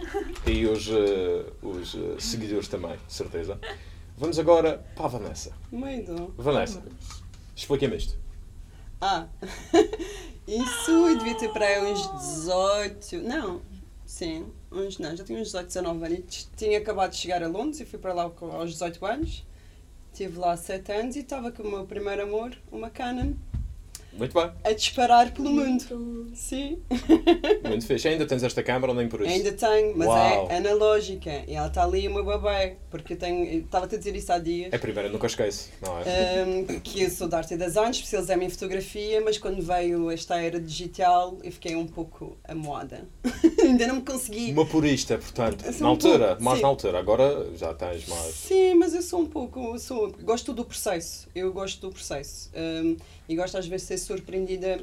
[0.45, 3.59] E os, eh, os eh, seguidores também, de certeza.
[4.16, 5.53] Vamos agora para a Vanessa.
[5.70, 6.34] Medo.
[6.36, 6.82] Vanessa,
[7.55, 8.16] explica-me isto.
[9.01, 9.26] Ah,
[10.49, 12.11] isso eu devia ter para aí uns
[12.41, 13.18] 18.
[13.18, 13.61] Não,
[14.05, 16.49] sim, uns não, já tinha uns 18, 19 anos.
[16.57, 19.47] Tinha acabado de chegar a Londres e fui para lá aos 18 anos.
[20.19, 23.35] Estive lá 7 anos e estava com o meu primeiro amor, uma Canon,
[24.19, 24.51] Muito bem.
[24.64, 26.29] a disparar pelo mundo.
[26.35, 26.79] Sim,
[27.66, 28.09] Muito fixe.
[28.09, 29.31] Ainda tens esta câmara ou nem por isso?
[29.31, 30.49] ainda tenho, mas Uau.
[30.51, 34.14] é analógica e ela está ali o meu bebê, porque eu tenho, estava-te a dizer
[34.16, 34.73] isso há dias.
[34.73, 35.71] É a primeira, nunca esquece.
[35.81, 36.45] Não é?
[36.45, 40.37] Um, que eu sou de arte e design, especializei-me em fotografia, mas quando veio esta
[40.41, 43.07] era digital eu fiquei um pouco amoada.
[43.62, 44.53] Ainda não me consegui.
[44.53, 45.62] Uma purista, portanto.
[45.73, 46.62] Sou Na um altura, pouco, mais sim.
[46.62, 46.99] na altura.
[46.99, 48.35] Agora já tens mais.
[48.35, 49.79] Sim, mas eu sou um pouco.
[49.79, 51.29] Sou, gosto do processo.
[51.35, 52.51] Eu gosto do processo.
[52.55, 52.97] Um,
[53.29, 54.81] e gosto às vezes de ser surpreendida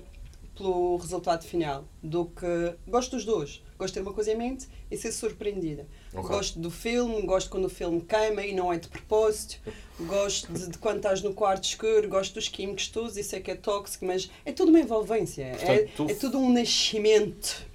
[0.56, 1.84] pelo resultado final.
[2.02, 2.76] Do que.
[2.90, 3.62] Gosto dos dois.
[3.78, 5.86] Gosto de ter uma coisa em mente e ser surpreendida.
[6.14, 6.30] Ok.
[6.30, 9.58] Gosto do filme, gosto quando o filme queima e não é de propósito.
[10.00, 13.52] Gosto de, de quando estás no quarto escuro, gosto dos químicos todos, isso é que
[13.52, 15.50] é tóxico, mas é tudo uma envolvência.
[15.58, 17.66] Portanto, é, tu- é tudo um nascimento.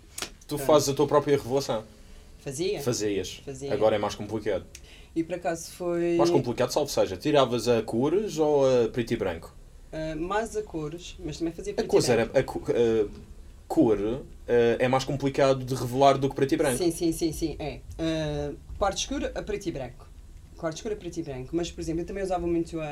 [0.46, 1.84] Tu fazes a tua própria revelação.
[2.38, 2.80] Fazia.
[2.80, 3.42] Fazias.
[3.44, 3.72] Fazia.
[3.74, 4.64] Agora é mais complicado.
[5.14, 6.16] E por acaso foi.
[6.16, 9.54] Mais complicado, salvo seja, tiravas a cores ou a preto e branco?
[9.92, 12.30] Ah, mais a cores, mas também fazia A preto e coisa branco.
[12.34, 12.40] era.
[12.40, 12.50] A,
[13.02, 13.04] a
[13.68, 16.76] cor eh, é mais complicado de revelar do que preto e branco.
[16.78, 17.80] Sim, sim, sim, sim, é.
[17.98, 20.08] Ah, quarto escuro a preto e branco.
[20.56, 21.48] Quarto escuro a preto e branco.
[21.52, 22.84] Mas, por exemplo, eu também usava muito a,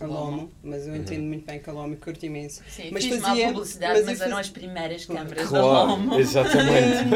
[0.00, 0.30] a Lomo.
[0.30, 2.62] Lomo, mas eu entendo muito bem que a Lomo curto imenso.
[2.68, 6.14] Sim, Mas fiz fazia- mal publicidade, mas mas, eram as primeiras câmaras da Claro, Lomo.
[6.20, 7.08] exatamente.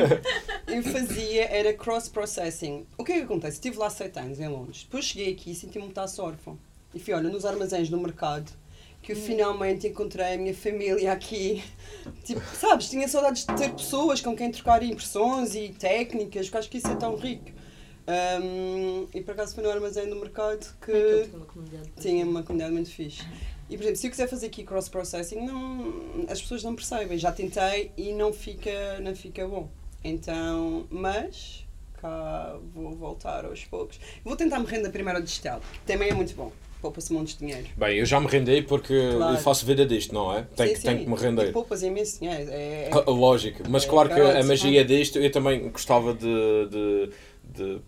[0.67, 2.87] eu fazia era cross-processing.
[2.99, 3.57] O que é que acontece?
[3.59, 4.83] Estive lá 7 anos em Londres.
[4.83, 6.59] Depois cheguei aqui e senti-me muito órfão.
[6.95, 8.51] E fui, olha, nos armazéns do mercado,
[9.03, 11.63] que eu finalmente encontrei a minha família aqui.
[12.25, 16.71] Tipo, sabes, tinha saudades de ter pessoas com quem trocar impressões e técnicas, porque acho
[16.71, 17.51] que isso é tão rico.
[18.07, 21.47] Ahm, e por acaso foi no armazém do mercado é que que ele tinha uma
[21.47, 21.91] comunidade?
[22.01, 23.23] tinha uma comunidade muito fixe.
[23.71, 27.17] E, por exemplo, se eu quiser fazer aqui cross-processing, não, as pessoas não percebem.
[27.17, 29.71] Já tentei e não fica, não fica bom.
[30.03, 31.65] Então, mas
[32.01, 34.01] cá vou voltar aos poucos.
[34.25, 36.53] Vou tentar me render primeiro ao digital, que também é muito bom.
[36.83, 37.69] Poupa-se montes de dinheiro.
[37.77, 39.37] Bem, eu já me rendi porque Claro.
[39.37, 40.43] eu faço vida disto, não é?
[40.57, 40.87] Tenho, Sim, que, sim.
[40.89, 41.53] tenho que me E render.
[41.53, 42.51] poupas imenso dinheiro.
[42.51, 46.27] É, é- Lógico, mas É, claro que a magia disto, eu também gostava de,
[46.69, 47.11] de,
[47.45, 47.81] de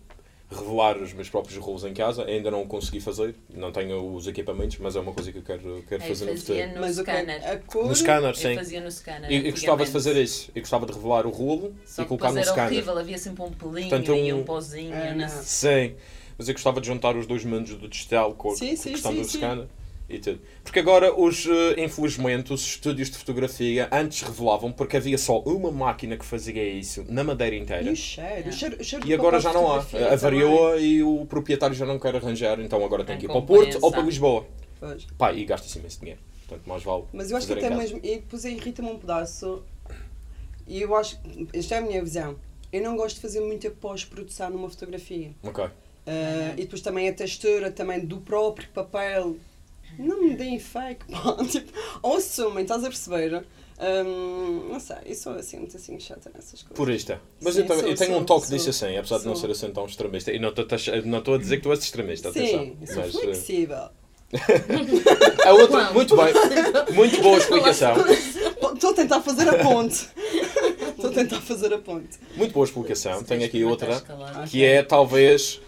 [0.49, 2.25] revelar os meus próprios rolos em casa.
[2.25, 5.43] Ainda não o consegui fazer, não tenho os equipamentos, mas é uma coisa que eu
[5.43, 6.59] quero, quero Eu fazer no futuro.
[6.75, 7.51] no mas é- scanner.
[7.51, 7.87] a cor.
[7.89, 8.55] No scanner, Eu sim.
[8.55, 9.33] fazia no scanner.
[9.33, 10.53] Eu, eu gostava de fazer isso.
[10.55, 12.73] Eu gostava de revelar o rolo Só e colocar no depois era scanner.
[12.73, 14.93] horrível, havia sempre um pelinho Portanto, e um- um pozinho.
[14.95, 15.29] Ah.
[15.29, 15.95] Sim,
[16.39, 18.91] mas eu gostava de juntar os dois mundos do digital com Sim, com a sim,
[18.93, 19.39] questão sim, do sim.
[19.39, 19.67] scanner
[20.09, 20.41] e tudo.
[20.63, 25.71] Porque agora, os, eh, infelizmente, os estúdios de fotografia antes revelavam porque havia só uma
[25.71, 27.85] máquina que fazia isso na Madeira inteira.
[27.85, 29.85] E o cheiro, o cheiro, o cheiro E agora já não há.
[30.13, 33.39] Avariou e o proprietário já não quer arranjar, então agora tem Em que ir para
[33.39, 34.47] o Porto ou para Lisboa.
[34.79, 35.07] Pois.
[35.17, 36.21] Pá, e gasta-se imenso dinheiro.
[36.47, 37.05] Portanto, mais vale.
[37.13, 37.99] Mas eu acho que até mesmo.
[38.03, 39.63] E depois aí irrita-me um pedaço.
[40.67, 41.19] E eu acho.
[41.53, 42.37] Esta é a minha visão.
[42.71, 45.31] Eu não gosto de fazer muita pós-produção numa fotografia.
[45.43, 45.65] Ok.
[46.07, 49.37] Ah, e depois também a textura também do próprio papel.
[49.99, 51.37] Não me deem fake, pá.
[51.49, 53.45] Tipo, ou assumem, estás a perceber?
[53.79, 56.77] Ahm, não sei, eu sou assim, muito assim chata nessas coisas.
[56.77, 57.21] Purista.
[57.41, 58.57] Mas Sim, eu, também- sou, eu tenho sou, um toque sou.
[58.57, 60.33] disso assim, apesar de não ser assim tão extremista.
[60.33, 62.61] E não estou a- não estou a dizer que tu és extremista, atenção.
[62.65, 63.89] Sim, sou Mas, eh, flexível.
[65.45, 66.35] a outra, muito bem,
[66.95, 67.95] muito boa explicação.
[68.75, 70.09] Estou a tentar fazer a ponte.
[70.91, 72.19] Estou a tentar fazer a ponte.
[72.37, 73.23] Muito boa explicação.
[73.23, 74.03] Tenho aqui outra.
[74.51, 75.61] que é talvez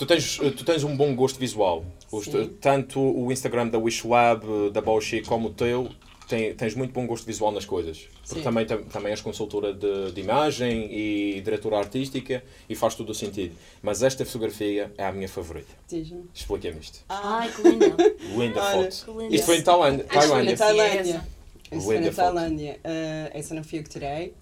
[0.00, 1.84] tu tens, tu tens um bom gosto visual.
[2.10, 2.26] Os-
[2.60, 5.88] tanto o Instagram da Wishlab, da Bauchi, como o teu,
[6.26, 8.08] tem, tens muito bom gosto visual nas coisas.
[8.22, 8.42] Porque Sim.
[8.42, 13.14] também, tam- também és consultora de, de imagem e diretora artística e faz todo o
[13.14, 13.54] sentido.
[13.82, 15.72] Mas esta fotografia é a minha favorita.
[15.88, 16.24] Diz-me.
[16.34, 17.00] Explica-me isto.
[17.08, 17.86] Ai, que linda.
[18.38, 19.22] Linda Olha, foto.
[19.30, 20.02] Isto foi em Tailândia.
[20.04, 20.56] Isto foi na Tailândia.
[20.56, 21.26] Tailândia.
[21.72, 22.10] Isso foi na.
[22.12, 22.80] Tailândia.
[22.84, 24.32] Ah, essa não fui eu que tirei.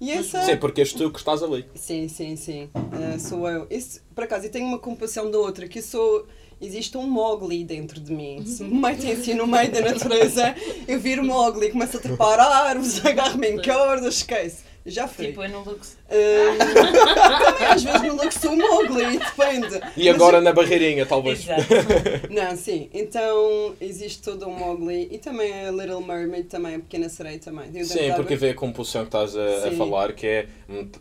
[0.00, 0.42] E essa...
[0.42, 1.64] Sim, porque és tu que estás ali.
[1.74, 2.70] Sim, sim, sim.
[2.74, 3.66] Ah, sou eu.
[3.68, 6.26] Isso, por acaso, eu tenho uma compaixão da outra, que eu sou.
[6.60, 8.44] Existe um Mowgli dentro de mim.
[8.44, 10.54] Se me metem assim no meio da natureza,
[10.88, 14.67] eu viro Mowgli, começo a trepar árvores, agarro-me em cordas, esquece.
[14.88, 15.26] Já fui.
[15.28, 15.96] Tipo, eu no Lux.
[16.08, 19.80] Ah, também às vezes no look sou Mowgli, depende.
[19.96, 21.40] E agora na barreirinha, talvez.
[21.40, 21.62] Exato.
[22.32, 22.88] Não, sim.
[22.92, 27.70] Então existe todo um Mowgli e também a Little Mermaid também, a Pequena Sereia também.
[27.74, 30.46] Eu Sim, porque vê a composição que estás a, a falar, que é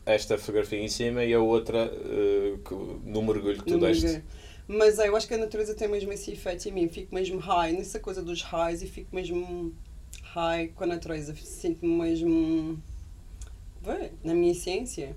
[0.05, 2.75] esta fotografia em cima e a outra eh, que-
[3.09, 4.03] no mergulho que tu no deste.
[4.03, 4.23] mergulho.
[4.69, 6.89] Mas é, eu acho que a natureza tem mesmo esse efeito em mim.
[6.89, 9.73] Fico mesmo high, nessa coisa dos highs e fico mesmo
[10.33, 11.33] high com a natureza.
[11.41, 12.77] Sinto-me mesmo.
[13.81, 15.15] Vê, na minha essência.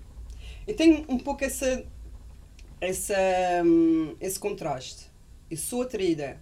[0.66, 1.84] E tenho um pouco essa,
[2.80, 3.14] essa,
[3.64, 5.10] hum, esse contraste.
[5.50, 6.40] Eu sou atraída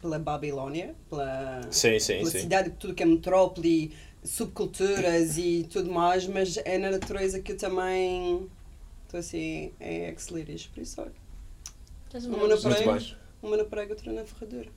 [0.00, 2.40] pela Babilónia, pela, Sim, sim, pela sim.
[2.40, 7.56] cidade, tudo que é metrópole, subculturas e tudo mais, mas é na natureza que eu
[7.56, 8.48] também
[9.04, 11.12] estou assim, é ex-libris, por isso olha.
[12.26, 13.16] Uma na praia, bem.
[13.42, 14.68] uma na praia, outra na ferradura.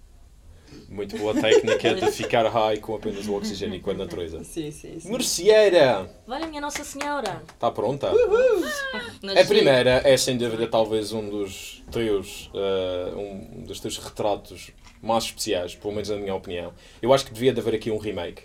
[0.90, 4.44] Muito boa técnica de ficar high com apenas o oxigênio e com a natureza.
[4.44, 5.12] Sim, sim, sim.
[5.12, 6.10] Merceeira!
[6.28, 7.42] Olha, minha Nossa Senhora.
[7.54, 8.12] Está pronta?
[9.22, 9.40] Nasci.
[9.40, 15.26] A primeira é sem dúvida talvez um dos teus, eh, um dos teus retratos mais
[15.26, 16.74] especiais, pelo menos na minha opinião.
[17.02, 18.44] Eu acho que devia de haver aqui um remake.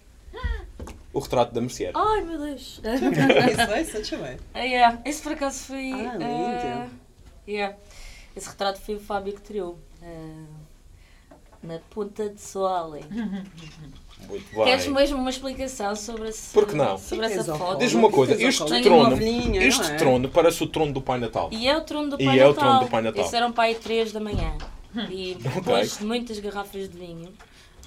[1.12, 1.92] O retrato da Merceeira.
[1.96, 2.80] Ai, meu Deus.
[2.84, 4.38] Isso vai, deixa eu ver.
[4.54, 5.02] Ah, yeah.
[5.04, 5.90] Esse por acaso foi.
[5.92, 6.24] Ah, lindo.
[6.24, 6.88] ah,
[7.48, 7.76] yeah.
[8.36, 9.76] Esse retrato foi o Fábio que tirou.
[10.02, 10.44] ah,
[11.62, 13.00] na Ponta de Soale.
[14.28, 14.64] Muito bem.
[14.64, 16.98] Queres mesmo uma explicação sobre, esse, Por que não?
[16.98, 17.78] sobre essa foto?
[17.78, 18.64] Diz-me uma coisa, este.
[18.64, 19.22] Tenho trono, uma
[19.58, 19.96] este não é?
[19.96, 21.48] trono parece o trono do Pai Natal.
[21.52, 22.64] E é o trono do E Pai é o Natal.
[22.64, 23.30] trono do Pai Natal.
[23.32, 24.56] Eram pai 3 da manhã.
[25.10, 27.32] E depois de muitas garrafas de vinho,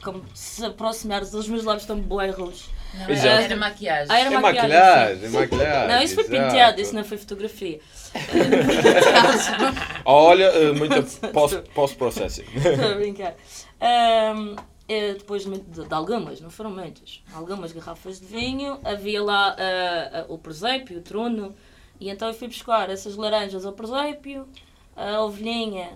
[0.04, 2.70] como se aproximares, os meus lábios estão bué rojos.
[2.93, 3.28] Não, Exato.
[3.28, 4.08] era, era maquiagem.
[4.16, 5.88] Ah, era É maquiagem, maquilhagem, é maquilhagem.
[5.95, 6.43] Não, isso foi exato.
[6.45, 7.80] penteado, isso não foi fotografia.
[10.06, 11.01] Olha, eh, muita
[11.32, 12.45] post- post-processing.
[12.56, 13.34] Estou a brincar.
[13.82, 14.56] Ahm,
[14.88, 19.56] eh, depois de, muito- de- algumas, não foram muitas, algumas garrafas de vinho, havia lá
[19.58, 21.54] ah, o presépio, o trono,
[21.99, 24.47] e então eu fui buscar essas laranjas ao presépio,
[24.95, 25.89] a ovelhinha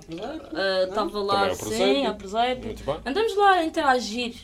[0.00, 0.48] Presépio?
[0.54, 2.74] ah, estava lá, ao sim, ao presépio.
[3.04, 4.34] Andamos lá a interagir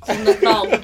[0.00, 0.64] com o Natal.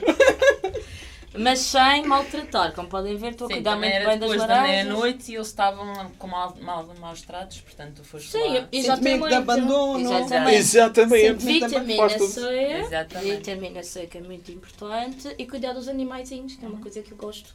[1.32, 4.54] Mas sem maltratar, como podem ver, estou a cuidar muito era bem das depois da
[4.56, 4.84] laranjas.
[4.84, 8.68] meia-noite e eles estavam com mal, mal, maus tratos, portanto tu foste Sim, lá.
[8.72, 10.00] Sentimento de abandono.
[10.00, 10.56] Exatamente.
[10.56, 11.44] Exatamente.
[11.44, 12.08] Vitamina.
[12.08, 13.36] C, Exatamente.
[13.36, 17.12] vitamina C que é muito importante e cuidar dos animaizinhos, que é uma coisa que
[17.12, 17.54] eu gosto.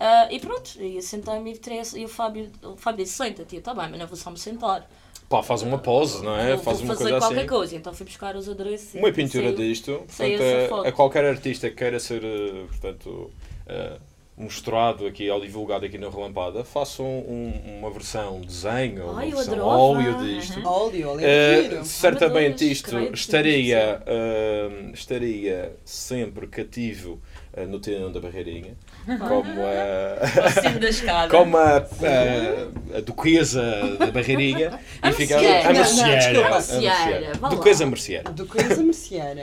[0.00, 3.62] Ah, e pronto, e eu sentei-me e, e o Fábio, o Fábio disse, senta-te, eu,
[3.62, 4.88] tá bem, mas não vou só me sentar.
[5.28, 6.54] Pá, faz uma pose, não é?
[6.54, 7.48] vou, Faz vou uma fazer coisa qualquer assim.
[7.48, 7.76] coisa.
[7.76, 8.94] Então fui buscar os adereços.
[8.94, 10.86] Uma pintura saiu- disto, saiu portanto, a, foto.
[10.88, 13.30] a qualquer artista que queira ser, eh, portanto,
[13.66, 13.96] eh,
[14.36, 19.36] mostrado aqui ou divulgado aqui na Relampada, façam um- uma versão desenho, uma Ai, eu
[19.36, 20.60] versão óleo disto.
[20.66, 21.84] Óleo, óleo Eh, é giro.
[21.84, 27.33] certamente Deus, isto estaria, eh, estaria sempre cativo eh,
[27.68, 28.74] no tendão da barreirinha,
[29.06, 31.28] como a, Ao cimo da escada.
[31.36, 33.62] como a, a, a duquesa
[33.98, 36.16] da barreirinha A e ficava a Não, não, merceeira.
[36.16, 36.48] desculpa.
[36.48, 37.34] a Merceeira, merceeira.
[37.38, 37.54] vá lá.
[37.54, 38.30] Duquesa merceeira.
[38.32, 39.42] Do coisa merceeira.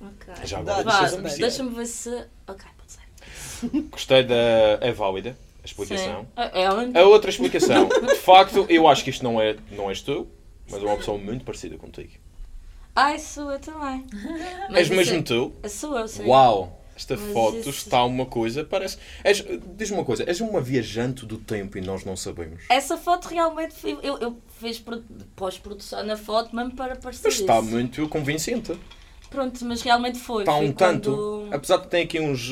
[0.00, 0.34] Ok.
[0.44, 1.38] Já agora duquesa.
[1.38, 2.10] Deixa-me ver se.
[2.46, 3.80] Ok, pode ser.
[3.90, 4.34] Gostei da.
[4.80, 6.26] É válida a explicação.
[6.36, 6.98] É, é onde?
[6.98, 10.26] A outra explicação, de facto, eu acho que isto não, é, não és tu,
[10.70, 12.12] mas é uma pessoa muito parecida contigo.
[12.94, 14.04] Ai, sou eu também.
[14.70, 15.52] Mas és mesmo é- tu?
[15.68, 16.24] Sou eu, sim.
[16.26, 16.77] Uau!
[16.98, 18.98] Esta Mas foto isso- está uma coisa, parece.
[19.22, 19.44] És-
[19.76, 22.64] Diz-me uma coisa, és uma viajante do tempo e nós não sabemos.
[22.68, 25.04] Essa foto realmente foi, eu, eu fiz pro-
[25.36, 27.70] pós-produção na foto mesmo para parecer Mas está isso.
[27.70, 28.76] muito convincente.
[29.30, 30.42] Pronto, mas realmente foi.
[30.42, 31.10] Está foi um tanto.
[31.12, 32.50] quando- Apesar de ter aqui uns,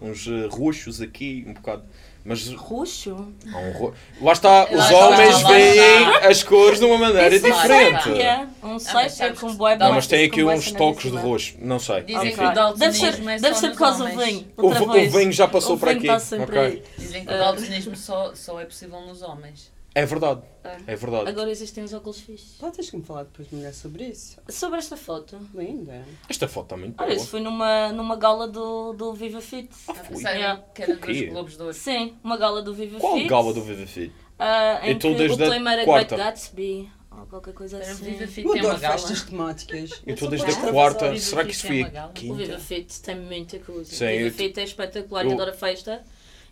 [0.00, 1.84] uns roxos aqui, um bocado.
[2.24, 3.32] Mas Roxo?
[3.52, 3.94] há um ro...
[4.20, 6.28] Lá está, os está, homens lá veem está.
[6.28, 8.02] as cores de uma maneira Isso é diferente.
[8.04, 8.48] sépia.
[8.62, 11.54] Um mas sépia sabes com dá- Não, mas tem aqui uns toques de roxo.
[11.58, 12.02] Não sei.
[12.02, 12.36] Dizem Enfim.
[12.36, 14.46] que o daltonismo Deve ser, é deve ser por causa do vinho.
[14.56, 16.06] O, o vinho já passou O vinho aqui.
[16.06, 16.60] está sempre Ok.
[16.60, 16.82] aí.
[16.96, 17.34] Dizem que Ah.
[17.34, 19.71] o daltonismo só, só é possível nos homens.
[19.94, 20.42] É verdade.
[20.64, 20.92] É.
[20.92, 21.28] É verdade.
[21.28, 22.58] Agora existem os óculos fixos.
[22.60, 24.38] Lá tens que me falar depois melhor sobre isso.
[24.48, 25.38] Sobre esta foto.
[25.54, 26.02] Linda.
[26.28, 27.16] Esta foto está muito Olha, boa.
[27.16, 29.68] isso foi numa, numa gala do, do Viva Fit.
[29.74, 30.16] Fui.
[30.16, 30.62] Sério, Yeah.
[30.74, 31.74] que era O dos Globos de Ouro.
[31.74, 33.28] Sim, uma gala do Viva Qual Fit.
[33.28, 34.12] gala do Viva Fit?
[34.38, 36.14] Ah, em Então, que desde o a tema era quarta.
[36.16, 36.90] Great Gatsby.
[37.10, 38.04] Ou qualquer coisa Era assim.
[38.04, 38.98] Viva Fit Eu tem uma adoro gala.
[38.98, 39.90] festas temáticas.
[40.06, 41.18] Eu sou estou desde a quarta.
[41.18, 42.08] Será que isso foi uma gala.
[42.10, 42.34] O quinta?
[42.36, 43.84] Viva Fit tem muita coisa.
[43.94, 46.02] Sim, o Viva eu- Fit é espetacular, eu- eu adoro a festa.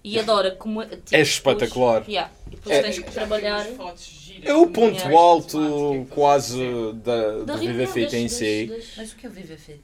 [0.03, 0.84] E adora como.
[0.84, 2.01] Tipo, É espetacular.
[2.01, 3.66] Depois, yeah, e depois É- tens que trabalhar.
[4.42, 6.59] É o ponto alto quase
[7.05, 8.72] da, Da do reunião Viva Fit em si.
[8.96, 9.80] Mas o que é o Viva Fit?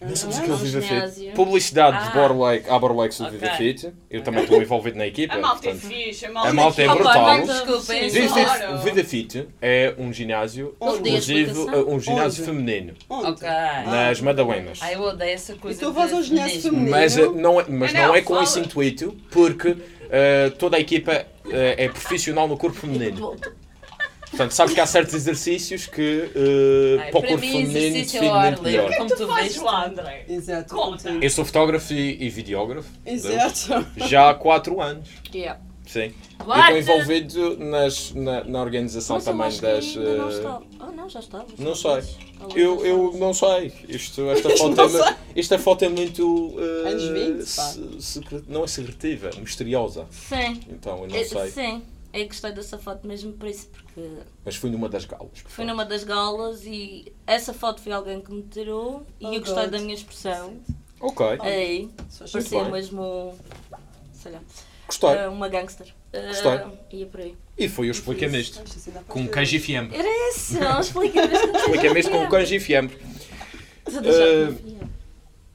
[0.00, 1.30] Não sabes Ah, o que é o um Viva Fit?
[1.34, 2.28] Publicidade de Ah.
[2.28, 3.30] Borlex, à Borlex do.
[3.30, 3.92] Viva Fit.
[4.08, 5.34] Eu também estou envolvido na equipa.
[5.34, 6.98] A malta é fixe, a A malta, é fixe.
[7.02, 7.46] brutal.
[7.82, 8.74] Fit- Claro.
[8.74, 11.08] o Viva Fit é um ginásio, Onde?
[11.08, 11.88] inclusive Explicação?
[11.88, 12.52] um ginásio Onde?
[12.52, 13.26] feminino, Onde?
[13.30, 13.48] Ok.
[13.86, 14.78] nas Madalenas.
[14.82, 16.90] Ai, eu odeio essa coisa Então vais de ao ginásio feminino.
[16.92, 19.76] Mas, eh, não é, mas Anel, não é com esse intuito, porque
[20.10, 23.36] eh, toda a equipa é profissional no corpo feminino.
[24.30, 28.18] Portanto, sabes que há certos exercícios que eh, Ai, para o corpo mim, feminino exercício
[28.20, 28.96] ao define ar muito livre, melhor.
[28.98, 29.62] como tu Faz vês.
[29.62, 30.24] lá, André.
[30.28, 30.74] Exato.
[30.74, 31.10] Conta.
[31.10, 33.86] Eu sou fotógrafo e, e videógrafo Exato.
[33.96, 35.08] já há 4 anos.
[35.34, 35.60] Yeah.
[35.86, 36.12] Sim.
[36.46, 39.84] Eu estou envolvido nas, na, na organização Mas eu também acho que das.
[39.96, 40.60] ainda não eh, está.
[40.80, 41.46] Ah, não, já estava.
[41.58, 42.02] não sei.
[42.54, 43.72] Eu, eu não sei.
[43.88, 45.00] Isto, esta, foto Não é, sei.
[45.00, 46.54] mu- esta foto é muito.
[46.84, 47.44] eh, Anos 20, pá.
[47.62, 50.04] se- secre- não é secretiva, é misteriosa.
[50.10, 50.60] Sim.
[50.68, 51.50] Então eu não É, sei.
[51.50, 51.82] Sim.
[52.18, 54.08] Eu gostei dessa foto mesmo por isso, porque
[54.44, 55.28] Mas fui numa das galas.
[55.46, 59.40] fui numa das galas e essa foto foi alguém que me tirou e Oh, eu
[59.40, 59.70] gostei God.
[59.70, 60.56] da minha expressão.
[61.00, 61.24] Ok.
[61.44, 63.38] Ei, Só parecia mesmo.
[64.12, 64.40] sei lá.
[64.86, 65.10] Gostei.
[65.10, 65.94] ah, uma gangster.
[66.12, 66.98] Gostei.
[66.98, 67.36] Ia por aí.
[67.56, 68.60] E foi eu expliquei-me isto.
[68.62, 69.96] Assim Com queijo e fiambre.
[69.96, 72.10] Era isso, não explica-me isto.
[72.10, 72.98] Com queijo e fiambre.
[73.86, 74.88] Eh, confiar.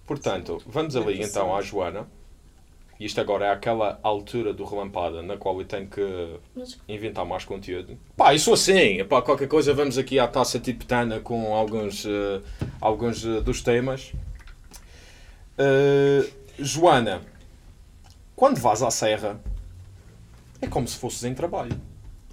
[0.06, 2.08] Portanto, vamos ali então à Joana.
[3.04, 6.40] Isto agora é aquela altura do relampada na qual eu tenho que
[6.88, 7.98] inventar mais conteúdo.
[8.16, 9.04] Pá, sou assim.
[9.04, 12.42] Pá, qualquer coisa vamos aqui à taça tibetana com alguns, eh,
[12.80, 14.14] alguns eh, dos temas.
[15.58, 17.22] Eh, Joana,
[18.38, 19.38] quando vais à serra,
[20.62, 21.78] é como se fosses em trabalho.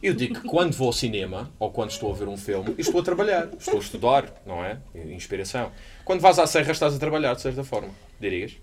[0.01, 3.01] Eu digo que quando vou ao cinema, ou quando estou a ver um filme, estou
[3.01, 4.79] a trabalhar, estou a estudar, não é?
[4.95, 5.73] Inspiração.
[6.05, 7.89] Quando vais à serra, estás a trabalhar, de certa forma,
[8.21, 8.57] dirias?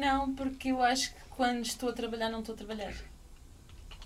[0.00, 2.94] Não, porque eu acho que quando estou a trabalhar, não estou a trabalhar.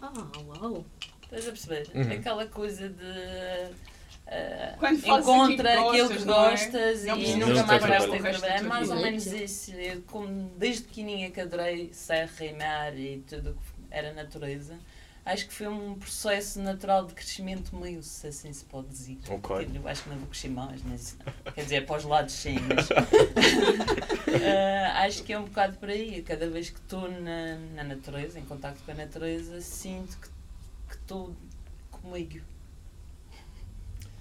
[0.02, 0.12] Ah,
[0.46, 0.84] uau.
[1.22, 1.88] Estás a perceber?
[1.94, 2.12] Uhum.
[2.12, 3.74] Aquela coisa de.
[4.78, 7.16] Quando fazes encontra aquilo que gostas, que não é?
[7.16, 7.98] Não e nunca mais trabalhar.
[7.98, 8.56] vais ter trabalhar.
[8.56, 9.72] É mais ou menos isso.
[9.72, 14.76] Eu, como desde pequenininha que adorei serra e mar e tudo o que era natureza,
[15.24, 19.18] acho que foi um processo natural de crescimento meio, se assim se pode dizer.
[19.28, 19.68] Ok.
[19.74, 21.16] Eu acho que não vou crescer mais, mas
[21.54, 22.88] quer dizer, para os lados sim, mas
[24.46, 26.22] Ah, acho que é um bocado por aí.
[26.22, 30.18] Cada vez que estou na, na natureza, em contacto com a natureza, sinto
[30.88, 31.34] que estou
[31.90, 32.40] comigo.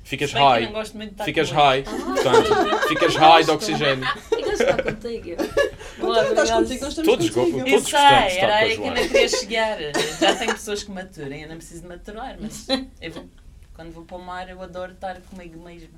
[0.04, 0.66] Ficas Se bem que eu high.
[0.66, 1.84] não gosto muito de estar Ficas high.
[1.84, 4.06] Portanto, ficas high de oxigênio.
[4.54, 5.30] Estar contigo.
[5.95, 7.64] Então, estás contigo, nós estamos Todos contigo.
[7.66, 9.78] Todos era aí que ainda queria chegar.
[10.20, 12.68] Já tem pessoas que maturem, eu não preciso de maturar, mas
[12.99, 13.30] eu vou-
[13.74, 15.89] quando vou para o mar eu adoro estar comigo mesma.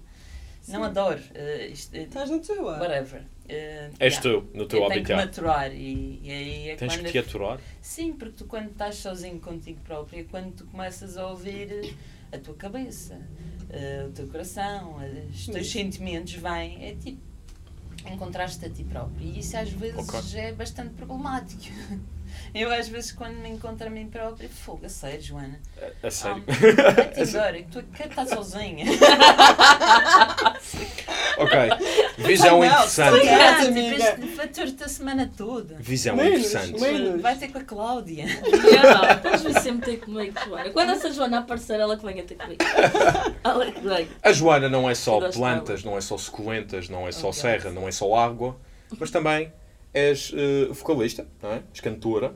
[0.68, 1.20] Não adoro.
[1.34, 2.78] eh, isto, eh, Estás na tua.
[2.80, 3.24] whatever.
[3.50, 4.22] Eh, És yeah.
[4.42, 5.42] tu, no teu eu tenho que habitat.
[5.42, 7.60] maturar e, e aí é Tens que te aturar.
[7.82, 11.96] Sim, porque tu quando estás sozinho contigo próprio é quando tu começas a ouvir
[12.36, 13.20] a tua cabeça,
[13.70, 17.20] eh, o teu coração, eh, os teus sentimentos vêm, é tipo
[18.12, 19.26] encontrar-te a ti próprio.
[19.26, 20.20] E isso às vezes Ok.
[20.40, 21.64] é bastante problemático.
[22.54, 25.60] Eu às vezes quando me encontro a mim própria, fogo, a sério, Joana.
[26.04, 26.44] A sério.
[26.48, 28.86] Ah, Vai-te embora, que tu quero estar sozinha.
[31.38, 31.60] Ok.
[32.18, 33.68] Visão Não, interessante.
[33.68, 33.96] amiga.
[33.96, 35.76] este fator-te a semana toda.
[35.80, 36.82] Visão Menos, interessante.
[36.82, 37.22] menos.
[37.22, 38.26] Vai ter com a Cláudia.
[38.26, 40.70] Yeah, Depois vem sempre ter comigo, Joana.
[40.70, 42.64] Quando essa Joana aparecer, ela que venha ter comigo.
[43.44, 44.08] Ela que vem.
[44.24, 47.42] A Joana não é só plantas, não é só suculentas, não é só Ok.
[47.42, 48.58] serra, não é só água,
[49.00, 49.52] mas também
[49.94, 51.62] és eh, vocalista, não é?
[51.72, 52.34] És cantora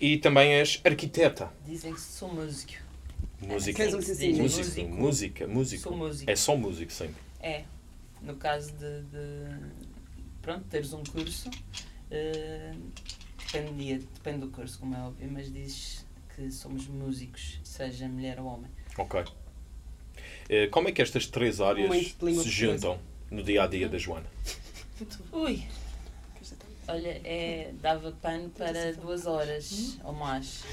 [0.00, 1.50] e também és arquiteta.
[1.66, 2.72] Dizem que sou músico.
[3.40, 3.84] Música.
[3.90, 4.88] Músico.
[4.88, 5.82] música, músico.
[5.82, 6.30] Sou músico.
[6.30, 7.10] É só músico, sim.
[7.40, 7.62] É,
[8.22, 9.58] no caso de, de,
[10.40, 11.50] pronto, teres um curso,
[13.52, 18.46] dependia, depende do curso, como é óbvio, mas dizes que somos músicos, seja mulher ou
[18.46, 18.70] homem.
[18.96, 19.24] Ok.
[20.48, 22.98] Eh, Como é que estas três áreas se juntam
[23.30, 24.26] no dia a dia da Joana?
[25.32, 25.64] Ui!
[26.88, 30.64] Olha, é, dava pano para duas horas ou mais.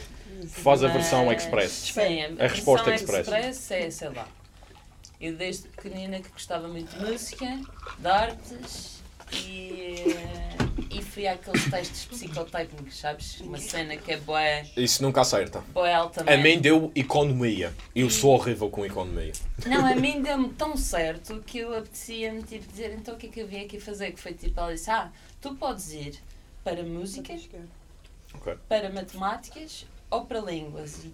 [0.48, 1.72] Faz a versão Mas, express.
[1.72, 3.28] Sim, A resposta versão express.
[3.58, 4.28] express é, sei lá.
[5.20, 7.46] Eu desde pequenina que gostava muito de música,
[7.98, 9.00] de artes
[9.34, 10.16] e,
[10.90, 13.42] e fui àqueles testes psicotécnicos, sabes?
[13.42, 15.60] Uma cena que é boé, Isso nunca acerta.
[15.74, 16.34] boé altamente.
[16.34, 17.76] A mim deu economia.
[17.94, 19.34] Eu sou horrível com economia.
[19.66, 23.30] Não, a mim deu-me tão certo que eu apetecia-me tipo, dizer então o que é
[23.30, 24.12] que eu vim aqui fazer?
[24.12, 25.12] Que foi tipo, ela disse, ah,
[25.42, 26.18] tu podes ir
[26.64, 27.36] para música,
[28.70, 31.06] para matemáticas ou para línguas.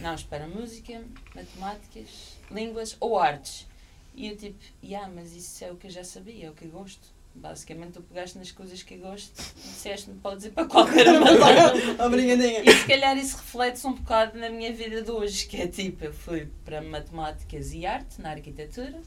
[0.00, 1.02] Não, espera, música,
[1.34, 3.66] matemáticas, línguas ou artes.
[4.14, 6.64] E eu tipo, yeah, mas isso é o que eu já sabia, é o que
[6.64, 7.08] eu gosto.
[7.34, 12.06] Basicamente, tu pegaste nas coisas que eu gosto e disseste-me, podes ir para qualquer uma.
[12.06, 12.62] Obrigadinha.
[12.62, 16.04] E se calhar isso reflete-se um bocado na minha vida de hoje, que é tipo,
[16.04, 19.00] eu fui para matemáticas e arte, na arquitetura.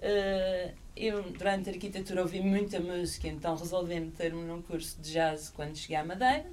[0.00, 5.50] Eh, eu, durante a arquitetura, ouvi muita música, então resolvi meter-me num curso de jazz
[5.50, 6.46] quando cheguei à Madeira.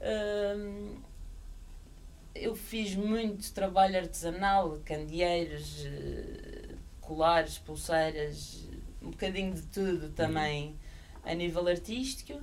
[0.00, 0.96] Hum,
[2.34, 8.68] eu fiz muito trabalho artesanal, candeeiros, eh, colares, pulseiras,
[9.02, 10.74] um bocadinho de tudo também
[11.24, 12.40] a nível artístico.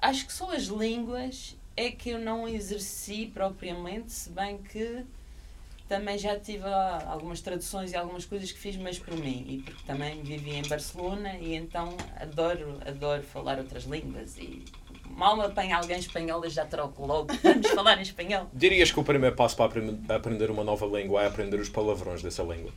[0.00, 5.04] Acho que só as línguas é que eu não exerci propriamente, se bem que
[5.88, 9.62] também já tive ah, algumas traduções e algumas coisas que fiz mais por mim e
[9.62, 14.64] porque também vivi em Barcelona e então adoro, adoro falar outras línguas e
[15.16, 18.48] mal me apanha alguém espanhol eu já troco logo, vamos falar em espanhol.
[18.52, 19.70] Dirias que o primeiro passo para
[20.16, 22.72] aprender uma nova língua é aprender os palavrões dessa língua?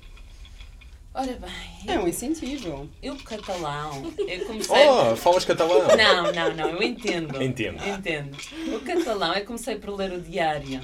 [1.13, 2.89] Ora bem, É um incentivo.
[3.01, 4.75] eu catalão, eu comecei...
[4.75, 5.87] Oh, falas catalão?
[5.95, 7.41] Não, não, não, eu entendo.
[7.41, 7.81] Entendo.
[7.87, 8.37] Entendo.
[8.75, 10.81] O catalão, eu comecei por ler o diário.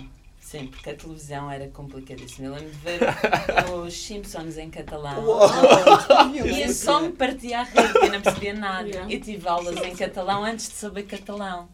[0.51, 2.47] Sim, porque a televisão era complicadíssima.
[2.47, 2.99] Eu lembro de ver
[3.85, 5.23] os Simpsons em catalão.
[6.35, 8.87] E eu só me partia a rir, porque eu não percebia nada.
[8.87, 9.13] Yeah.
[9.13, 11.69] Eu tive aulas em catalão antes de saber catalão.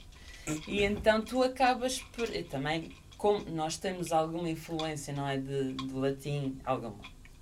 [0.68, 2.30] E então tu acabas por.
[2.34, 5.38] Eu também, como nós temos alguma influência, não é?
[5.38, 6.94] De, do latim, alguma.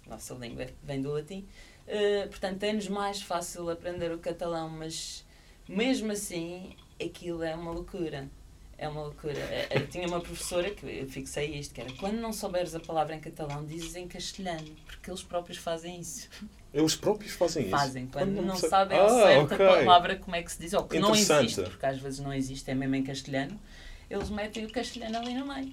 [0.08, 1.46] Nossa língua vem do latim.
[1.88, 5.26] eh, portanto, é-nos mais fácil aprender o catalão, mas
[5.68, 8.30] mesmo assim, aquilo é uma loucura.
[8.78, 9.34] É uma loucura.
[9.40, 12.80] Eh, Eu tinha uma professora que eu fixei isto, que era quando não souberes a
[12.80, 16.28] palavra em catalão, dizes em castelhano, porque eles próprios fazem isso.
[16.74, 17.72] Eles próprios fazem isso?
[17.72, 19.66] Fazem, quando Quando não sa- sabem Ah, ao certo ok.
[19.66, 22.34] a palavra como é que se diz, ou que não existe, porque às vezes não
[22.34, 23.58] existe, é mesmo em castelhano,
[24.10, 25.72] eles metem o castelhano ali no meio.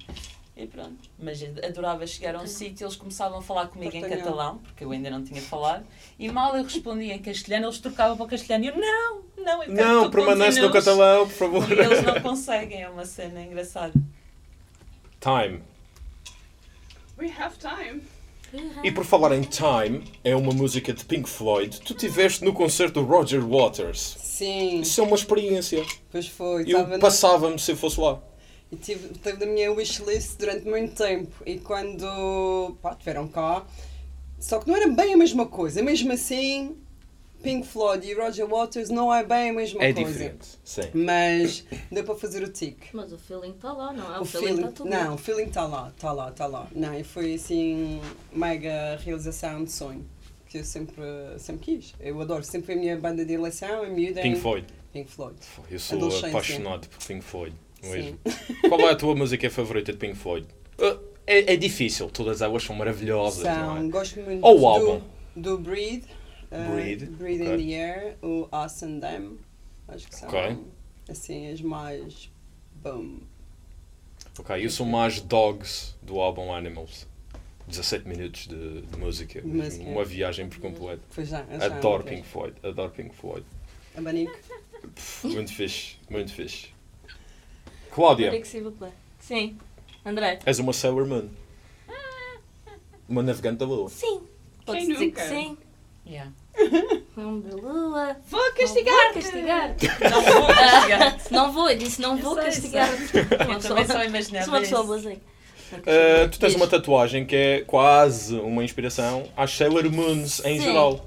[0.55, 1.09] E pronto.
[1.18, 4.24] Mas adorava chegar a um sítio, eles começaam a falar comigo em Portanhol.
[4.24, 5.86] catalão, porque eu ainda não tinha falado,
[6.18, 9.62] e mal eu respondia em castelhano, eles trocavam para o castelhano e eu, não, não,
[9.62, 11.70] eu Não, permanece no continues." catalão, por favor.
[11.72, 13.94] E eles não conseguem, é uma cena engraçada.
[15.20, 15.62] Time.
[17.18, 18.03] We have time.
[18.84, 21.80] E por falar em Time, é uma música de Pink Floyd.
[21.80, 24.16] Tu tiveste no concerto do Roger Waters.
[24.18, 25.82] Sim, Isso é uma experiência.
[26.11, 26.64] pois foi.
[26.68, 28.20] Eu passava-me se eu fosse lá.
[28.73, 31.31] E tive, teve na minha wishlist durante muito tempo.
[31.45, 33.66] E quando pá, tiveram cá,
[34.41, 35.83] só que não era bem a mesma coisa.
[35.83, 36.75] Mesmo assim,
[37.43, 40.09] Pink Floyd e Roger Waters não é bem a mesma É coisa.
[40.11, 40.47] diferente.
[40.64, 40.89] Sim.
[40.95, 42.89] Mas deu para fazer o tique.
[42.95, 44.18] Mas o feeling está lá, não é?
[44.18, 46.66] O, O feeling está tudo não, o feeling está lá, está lá, está lá.
[46.75, 48.01] Não, e foi assim,
[48.33, 50.05] mega realização de sonho.
[50.49, 51.03] Que eu sempre,
[51.39, 51.95] sempre quis.
[52.01, 54.66] Eu adoro, sempre foi a minha banda de eleição, a miúda Pink em Floyd.
[54.93, 55.37] Pink Floyd.
[55.70, 57.55] Eu sou apaixonado por Pink Floyd.
[57.83, 58.18] Mesmo.
[58.26, 58.68] Sim.
[58.68, 60.47] Qual é a tua música favorita de Pink Floyd?
[60.78, 63.45] Uh, É, é difícil, todas elas são maravilhosas.
[63.45, 63.89] não São, é?
[63.89, 65.03] gosto muito Ou o do, álbum.
[65.37, 66.05] do Breathe,
[66.51, 67.55] uh, Breathe, Breathe ok.
[67.55, 69.39] in the Air, o Us and Them.
[69.89, 70.59] Acho que são Ok.
[71.09, 72.30] assim as mais.
[72.83, 73.20] Boom.
[74.39, 77.07] Ok, eu sou mais Dogs do álbum Animals.
[77.68, 79.41] 17 minutos de, de música.
[79.45, 79.85] Música.
[79.89, 81.03] Uma viagem por completo.
[81.22, 81.45] Já.
[81.47, 82.03] já Adoro.
[82.03, 82.55] Pink Floyd.
[82.62, 83.47] Adoro Pink Floyd.
[83.97, 84.37] Abanico.
[84.95, 85.97] Pff, Muito fixe.
[86.11, 86.68] Muito fixe.
[87.93, 88.43] Cláudia, é.
[89.18, 89.59] Sim.
[90.05, 90.38] André.
[90.45, 91.28] és uma Sailor Moon.
[93.09, 93.88] Uma navegante da lua.
[93.90, 94.22] Sim.
[94.64, 95.22] Podes Quem dizer nunca?
[95.22, 95.59] que sim.
[96.07, 96.32] Yeah.
[97.14, 98.16] Vamos da lua.
[98.28, 99.12] Vou Não castigar-te!
[99.12, 99.86] vou castigar-te.
[100.11, 101.18] Não vou castigar.
[101.30, 103.16] Não vou, eu disse não Eu vou sei, castigar-te.
[103.53, 105.20] Eu também só imaginava sou uma pessoa boazinha.
[105.72, 110.64] Uh, tu tens uma tatuagem que é quase uma inspiração às Sailor Moons em Sim.
[110.64, 111.07] geral.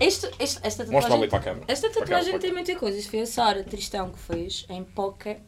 [0.00, 1.64] Este, este, esta Mostra tatuagem ali para a câmera.
[1.68, 3.06] Esta Para cá, tatuagem para tem muitas coisas.
[3.06, 5.38] Foi a Sara Tristão que fez em Poca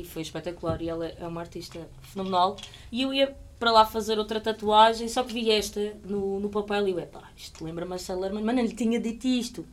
[0.00, 0.82] e foi espetacular.
[0.82, 2.56] E ela é uma artista fenomenal.
[2.90, 6.88] E eu ia para lá fazer outra tatuagem, só que vi esta no, no papel
[6.88, 9.64] e eu, epá, isto lembra-me a Sailor Moon, mas não lhe tinha dito isto.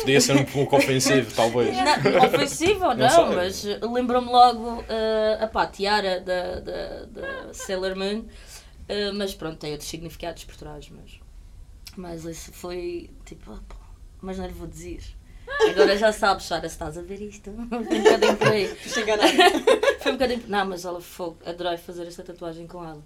[0.00, 1.76] Podia ser um pouco ofensivo, talvez.
[1.76, 7.04] Não, ofensivo ou Não não, mas eh, lembrou-me logo uh, a pá, tiara da, da,
[7.04, 8.20] da Sailor Moon.
[8.20, 10.88] Uh, mas pronto, tem outros significados por trás.
[10.88, 11.20] Mas,
[11.94, 13.76] mas isso foi tipo, pô,
[14.22, 15.02] mas não lhe vou dizer.
[15.70, 17.50] Agora já sabes, Sara, se estás a ver isto.
[17.68, 18.68] Foi um bocadinho por aí.
[20.00, 20.42] Foi um bocadinho.
[20.48, 21.34] Não, mas ela foi.
[21.44, 23.02] Adorei fazer esta tatuagem com ela.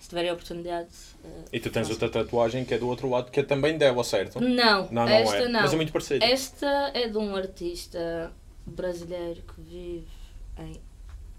[0.00, 0.88] se tiverem a oportunidade.
[1.24, 4.02] eh, E tu tens outra tatuagem que é do outro lado, que é também dela,
[4.04, 4.40] certo?
[4.40, 5.48] Não, Não, não esta é.
[5.48, 5.60] não.
[5.62, 6.24] Mas é muito parecido.
[6.24, 8.32] Esta é de um artista
[8.64, 10.06] brasileiro que vive
[10.58, 10.80] em,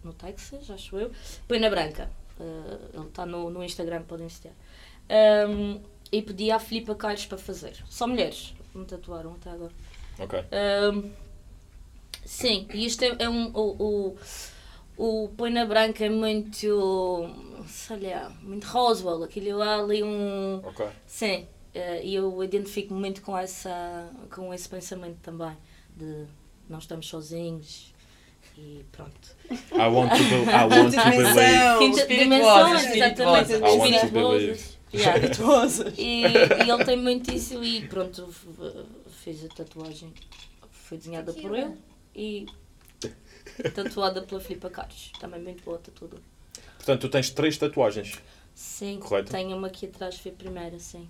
[0.03, 1.11] no Texas, acho eu.
[1.47, 2.09] Pena Branca.
[2.39, 4.51] Eh, ele está no, no Instagram, podem seguir.
[5.49, 5.79] Um,
[6.11, 7.73] e pedi à Filipa Caires para fazer.
[7.89, 9.71] Só mulheres me tatuaram até agora.
[10.19, 10.39] Ok.
[10.51, 11.11] Um,
[12.25, 13.51] sim, e isto é, é um.
[13.53, 14.15] O,
[14.97, 17.29] o, o Poina Branca é muito.
[17.67, 19.23] sei lá, muito Roswell.
[19.23, 20.61] Aquilo há ali um.
[20.63, 20.85] Ok.
[21.05, 25.55] Sim, eh, e eu identifico muito com, essa, com esse pensamento também.
[25.95, 26.25] De
[26.69, 27.93] não estamos sozinhos
[28.57, 29.35] e pronto.
[29.71, 32.07] I want to, be, I want to believe.
[32.07, 33.53] Dimensões, exatamente.
[33.53, 34.77] espirituosas.
[34.93, 35.19] Yeah.
[35.97, 36.23] E,
[36.65, 38.33] e ele tem muito isso e pronto,
[39.27, 40.13] f- fiz a tatuagem.
[40.71, 41.75] Foi desenhada por ele
[42.15, 42.45] e
[43.73, 45.11] tatuada pela Filipa Caros.
[45.19, 46.21] Também muito boa tatuadora.
[46.77, 48.13] Portanto, tu tens três tatuagens.
[48.55, 49.31] Sim, Correto.
[49.31, 51.07] tenho uma aqui atrás, foi a primeira, sim.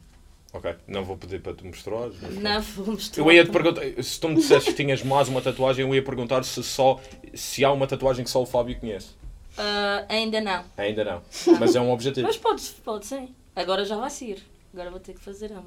[0.54, 0.76] Ok.
[0.88, 2.16] Não vou pedir para tu pronto.
[2.42, 3.24] Não, vou mostrar.
[3.24, 6.04] Eu ia te perguntar, se tu me dissesses que tinhas mais uma tatuagem, eu ia
[6.04, 7.00] perguntar se só
[7.34, 9.10] se há uma tatuagem que só o Fábio conhece.
[9.58, 10.64] Ah, ainda não.
[10.78, 11.22] Ainda não.
[11.60, 12.26] Mas é um objetivo.
[12.28, 13.34] Mas pode, pode sim.
[13.56, 14.42] Agora já vai ser.
[14.74, 15.66] Agora vou ter que fazer uma.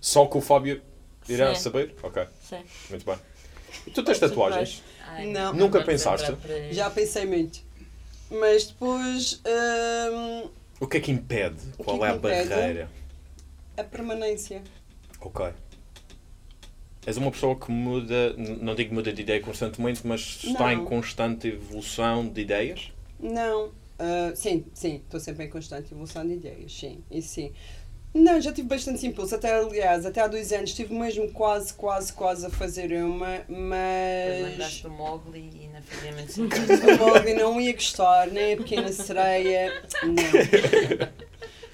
[0.00, 0.82] Só que o Fábio
[1.28, 1.60] irá Sim.
[1.62, 1.94] saber?
[2.02, 2.62] Ok, Sim.
[2.90, 3.16] muito bem.
[3.86, 4.82] E tu tens tatuagens?
[5.06, 5.52] Ai, Não.
[5.54, 6.34] Nunca pensaste?
[6.70, 7.60] Já pensei muito.
[8.30, 9.40] Mas depois
[10.12, 10.48] hum,
[10.80, 11.56] O que é que impede?
[11.74, 12.48] O que Qual é é que a impede?
[12.48, 12.90] barreira?
[13.76, 14.62] a permanência.
[15.20, 15.46] Ok.
[17.06, 20.84] És uma pessoa que muda, não digo muda de ideia constantemente, mas está em Não.
[20.84, 22.92] constante evolução de ideias?
[23.18, 23.72] Não.
[23.98, 27.52] ah, sim, sim, estou sempre em constante evolução de ideias, sim, isso sim.
[28.14, 32.12] Não, já tive bastante impulso, até aliás, até há dois anos estive mesmo quase, quase,
[32.12, 37.60] quase a fazer uma, mas lembraste do Mowgli e na filha muito o Mogli não
[37.60, 41.08] ia gostar, nem a pequena sereia, não.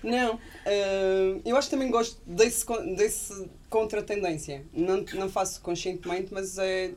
[0.04, 4.64] Não, ah, eu acho que também gosto desse, desse contra-tendência.
[4.72, 6.92] Não, não faço conscientemente, mas é.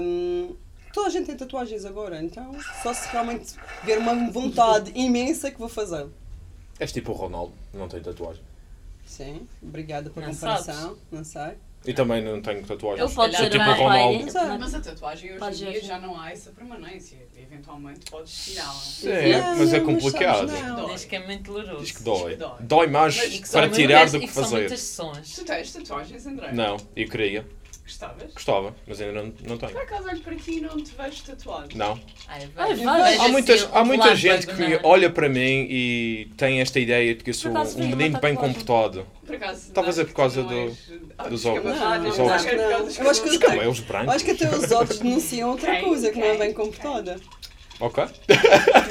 [0.00, 0.54] hum,
[0.92, 2.52] toda a gente tem tatuagens agora, então
[2.82, 3.54] só se realmente
[3.84, 6.06] ver uma vontade imensa que vou fazer.
[6.80, 8.42] És tipo o Ronaldo, não tem tatuagem.
[9.04, 11.52] Sim, obrigada pela Não comparação, não sei.
[11.84, 13.02] E também não tenho tatuagem.
[13.04, 14.58] Ele pode Sou ser tipo uma o Ronaldo.
[14.60, 17.16] Mas a tatuagem hoje em dia já não há essa permanência.
[17.36, 18.72] Eventualmente podes tirá-la.
[18.74, 20.48] Sim, Não, mas é complicado.
[20.48, 20.92] sabes, não.
[20.94, 21.82] Diz que é muito doloroso.
[21.82, 22.36] Diz que dói.
[22.36, 22.56] Dói.
[22.60, 24.56] Dói mais Mas que são para tirar do e que são fazer.
[24.58, 25.34] muitas sessões.
[25.34, 26.52] Tu tens tatuagens, André?
[26.52, 27.46] Não, eu queria.
[27.90, 28.32] Gostavas?
[28.32, 29.72] Gostava, mas ainda não, não tenho.
[29.72, 31.68] Por acaso olho para ti e não te vejo tatuado.
[31.76, 32.00] Não.
[32.28, 33.10] Ai, Ai, vejo- vai.
[33.12, 36.78] vejo Há, muitas, assim, há o muita gente que olha para mim e tem esta
[36.78, 39.06] ideia de que eu sou acaso um menino bem comportado.
[39.26, 39.72] Por acaso.
[39.72, 40.78] Talvez é por causa do- és-
[41.28, 42.18] dos amarrado, Dos pelos
[42.98, 43.78] eu acho que Os cabelos.
[43.78, 44.14] Eu brancos.
[44.14, 47.16] acho que até os olhos denunciam outra coisa, que não é bem comportada.
[47.80, 48.04] Ok.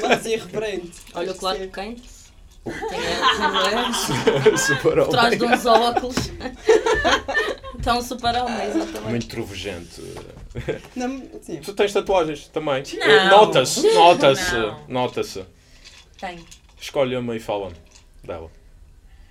[0.02, 0.92] Mas irreverente.
[1.14, 1.68] Olha o Acho que
[2.64, 4.12] Clark sim.
[4.24, 4.42] Kent.
[4.44, 5.56] Tem Super Atrás de homem.
[5.56, 6.16] uns óculos.
[7.78, 9.08] Está um super homem, exatamente.
[9.08, 10.02] Muito trovejante.
[10.94, 11.60] Não, sim.
[11.60, 12.82] Tu tens tatuagens também.
[13.30, 14.54] Nota-se, nota-se,
[14.86, 15.44] nota-se.
[16.20, 16.44] Tenho.
[16.78, 17.76] Escolhe uma e fala-me
[18.22, 18.50] dela.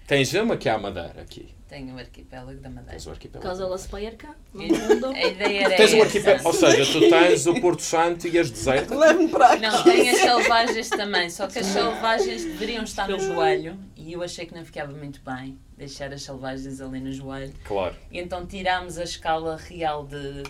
[0.07, 1.53] Tens uma que é a Madeira aqui.
[1.69, 2.91] Tenho o arquipélago da Madeira.
[2.93, 3.47] Tens o arquipélago.
[3.47, 5.05] Caso ela se perca no E- mundo.
[5.05, 6.47] A ideia era Tens o arquipélago.
[6.47, 8.97] Ou seja, tu tens o Porto Santo e as desertas.
[8.97, 9.61] Leve-me para aqui.
[9.61, 14.23] Não, tem as selvagens também, só que as selvagens deveriam estar no joelho e eu
[14.23, 17.53] achei que não ficava muito bem deixar as selvagens ali no joelho.
[17.63, 17.95] Claro.
[18.11, 20.41] E então tirámos a escala real de,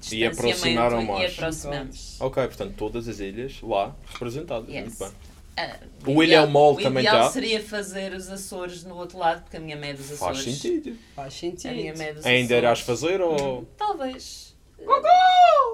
[0.00, 1.32] de E aproximaram distanciamento e mais.
[1.38, 2.20] aproximamos.
[2.20, 4.68] Ok, portanto, todas as ilhas lá representadas.
[4.68, 4.84] Yes.
[4.86, 5.27] Muito bem.
[5.60, 7.30] Ah, O Ilha Mol o também ideal tá?
[7.30, 10.58] seria fazer os Açores no outro lado, porque a minha mãe é dos Faz Açores.
[10.58, 10.96] sentido.
[11.16, 11.98] Faz A minha sentido.
[11.98, 13.64] mãe é dos Ainda irás fazer ou.
[13.76, 14.56] Talvez.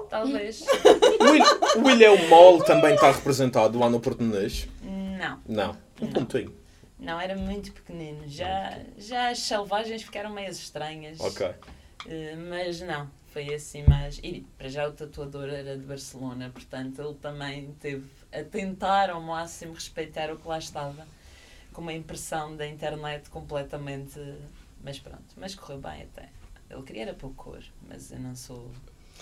[0.09, 0.61] Talvez.
[1.19, 4.67] O Ilha- O Ilhéu Mol também está representado lá no Porto Muniz?
[4.83, 5.39] Não.
[5.47, 5.77] Não.
[6.01, 6.53] Um pontinho.
[6.99, 8.23] Não, era muito pequenino.
[8.27, 11.19] Já, já as selvagens ficaram meio estranhas.
[11.19, 11.47] Ok.
[12.07, 14.19] Eh, mas não, foi assim mais.
[14.23, 18.05] E para já o tatuador era de Barcelona, portanto ele também teve
[18.39, 21.07] a tentar ao máximo respeitar o que lá estava,
[21.73, 24.19] com uma impressão da internet completamente.
[24.83, 26.29] Mas pronto, mas correu bem até.
[26.69, 28.69] Ele queria era pouco cor, mas eu não sou.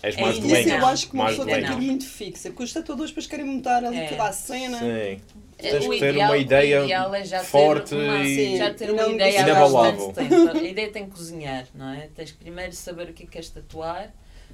[0.01, 0.69] És É mais Isso doente.
[0.69, 3.27] eu acho que uma Mais pessoa tem que ir muito fixa, porque os tatuadores depois
[3.27, 4.07] querem montar ali É.
[4.09, 4.79] toda a cena.
[4.79, 4.85] Sim.
[4.85, 5.19] Eh,
[5.57, 6.75] Tens o que ter ideal- uma ideia
[7.15, 10.07] é já ter forte uma, e já ter uma não ideia há inabalável.
[10.07, 10.57] bastante tempo.
[10.57, 12.09] A ideia tem que cozinhar, não é?
[12.15, 14.11] Tens que primeiro saber o que é que queres tatuar,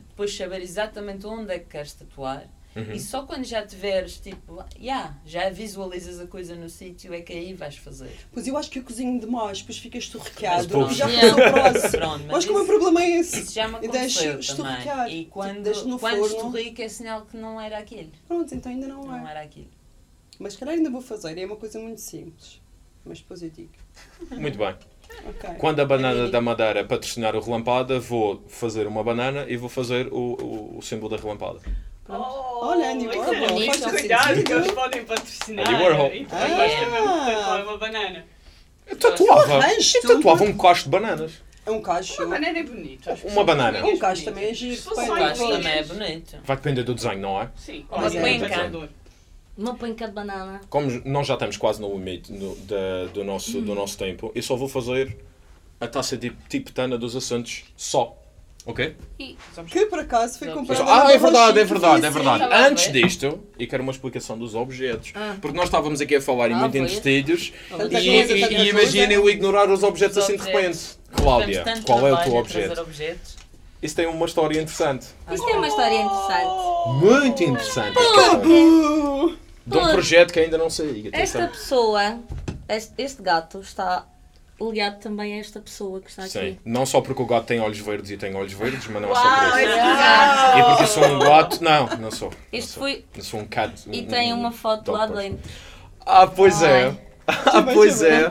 [0.10, 2.44] depois saber exatamente onde é que queres tatuar.
[2.76, 2.92] Uhum.
[2.94, 7.34] E só quando já tiveres, tipo, yeah, já visualizas a coisa no sítio, é que
[7.34, 8.12] aí vais fazer.
[8.32, 11.54] Pois eu acho que eu cozinho demais, depois ficas esturrecado Mas e já pronto.
[11.74, 11.90] passou.
[12.00, 13.40] Pronto, Eu acho que o meu problema é esse.
[13.40, 14.78] isso já me E deixo aconteceu também.
[15.10, 16.26] E Tipo, quando, no quando forno.
[16.36, 18.12] esturrica é sinal que não era aquilo.
[18.28, 19.32] Pronto, então ainda não Não é.
[19.32, 19.68] era aquilo.
[20.38, 22.62] Mas se calhar ainda vou fazer, é uma coisa muito simples.
[23.04, 23.72] Mas depois eu digo.
[24.32, 24.76] Muito bem.
[25.28, 25.50] Ok.
[25.58, 30.08] Quando a banana da Madeira patrocinar o Relampada, vou fazer uma banana e vou fazer
[30.14, 31.60] o, o, o símbolo da Relampada.
[32.10, 34.44] Oh, Olha, Andy Warhol, é faz Cuidado sentido.
[34.46, 35.70] que eles podem patrocinar.
[35.70, 36.08] Andy Warhol.
[36.14, 37.26] E depois mesmo que Ah.
[37.36, 38.26] tatuar uma banana.
[38.88, 41.32] Eu tatuava, eu tatuava um cacho de bananas.
[41.66, 42.24] É um cacho.
[42.24, 43.10] Uma banana é bonito.
[43.26, 43.86] Uma banana.
[43.86, 44.24] Um cacho bonitas.
[44.24, 46.38] também é giro, Se fosse põe só no Eu acho que igual- também é bonito.
[46.44, 47.50] Vai depender do desenho, não é?
[47.56, 48.90] Sim, Uma é penca.
[49.56, 50.62] Uma penca de banana.
[50.70, 54.42] Como nós já estamos quase no limite no- da- do, nosso, do nosso tempo, eu
[54.42, 55.16] só vou fazer
[55.80, 58.18] a taça de tibetana dos assentos só.
[58.70, 58.96] Ok?
[59.68, 60.84] Que por acaso foi comprado.
[60.88, 62.44] Ah, é verdade, é verdade, é verdade.
[62.44, 65.12] Estava a Antes disto, e quero uma explicação dos objetos.
[65.16, 65.36] Ah.
[65.42, 67.52] Porque nós estávamos aqui a falar e Ah, muito entretidos.
[67.68, 71.00] Tanta E, e, e imagina eu ignorar os objetos Os assim de objetos.
[71.10, 71.22] repente.
[71.24, 72.82] Cláudia, qual é o teu objeto?
[72.82, 73.38] objetos.
[73.82, 75.08] Isso tem uma história interessante.
[75.32, 77.00] Isto é uma história interessante.
[77.02, 77.98] Muito interessante.
[77.98, 81.10] Uh, De um projeto que ainda não sei.
[81.12, 82.20] Esta pessoa,
[82.68, 84.06] este, este gato, está
[84.62, 86.32] ligado também a esta pessoa que está aqui.
[86.32, 89.12] Sim, não só porque o gato tem olhos verdes e tem olhos verdes, mas não
[89.12, 89.76] é só por isso.
[89.76, 90.58] gato!
[90.60, 91.64] E porque eu sou um gato.
[91.64, 92.32] Não, não sou.
[92.52, 92.84] Isto sou.
[92.84, 93.06] foi.
[93.16, 93.74] Eu sou um cat.
[93.92, 95.22] E um- tem um uma foto dog lá person.
[95.22, 95.50] dentro.
[96.06, 96.86] Ah, pois é.
[96.88, 97.00] Ai.
[97.46, 98.28] Ah, pois é.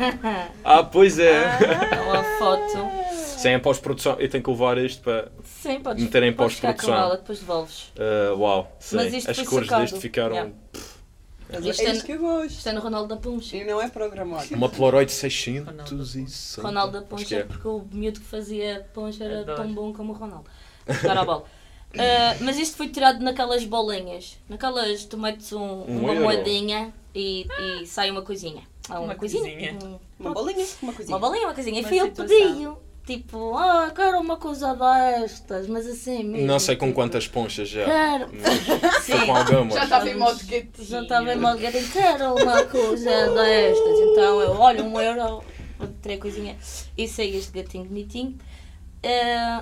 [0.64, 1.45] Ah, pois é.
[1.45, 2.91] É uma foto.
[3.14, 5.31] Sem a pós-produção, eu tenho que levar isto para.
[5.45, 7.11] Sim, podes, Meter em pós-produção.
[7.12, 7.93] depois devolves.
[7.97, 8.97] ah, uau, sim.
[8.97, 9.83] Mas isto As foi cores sacado.
[9.83, 10.35] deste ficaram.
[10.35, 10.51] Yeah.
[11.51, 12.51] Mas Isto é é- isto que eu gosto.
[12.51, 13.57] Isto é no Ronaldo da Poncha.
[13.57, 14.46] E não é programado.
[14.55, 16.62] Uma Polaroid 660.
[16.62, 17.42] Ronaldo da Poncha, que é.
[17.44, 19.62] porque o miúdo que fazia poncha era Adoro.
[19.62, 20.44] tão bom como o Ronaldo.
[20.88, 21.44] Jogar a bola.
[21.99, 24.36] Ah, mas isto foi tirado naquelas bolinhas.
[24.46, 26.24] Naquelas, tu metes um- Um uma euro.
[26.24, 27.46] moedinha e,
[27.80, 28.62] e sai uma coisinha.
[28.90, 29.72] Ah, Uma coisinha.
[29.82, 31.16] Um- Uma bolinha, uma coisinha.
[31.16, 31.78] uma bolinha, uma coisinha.
[31.78, 32.78] E Uma foi ele pediu.
[33.09, 36.47] Tipo, ah, quero uma coisa destas, mas assim mesmo.
[36.47, 37.87] Não sei com tipo, quantas ponchas já.
[37.87, 38.29] Quero.
[38.35, 39.25] Mas Sim.
[39.25, 39.75] Com algumas.
[39.75, 40.71] Já estava em modo gatinho.
[40.87, 43.99] Já estava em modo gatinho, quero uma coisa destas.
[44.01, 45.43] Então eu, olha, um euro,
[46.03, 46.55] três coisinha.
[46.99, 48.37] E sei este gatinho bonitinho.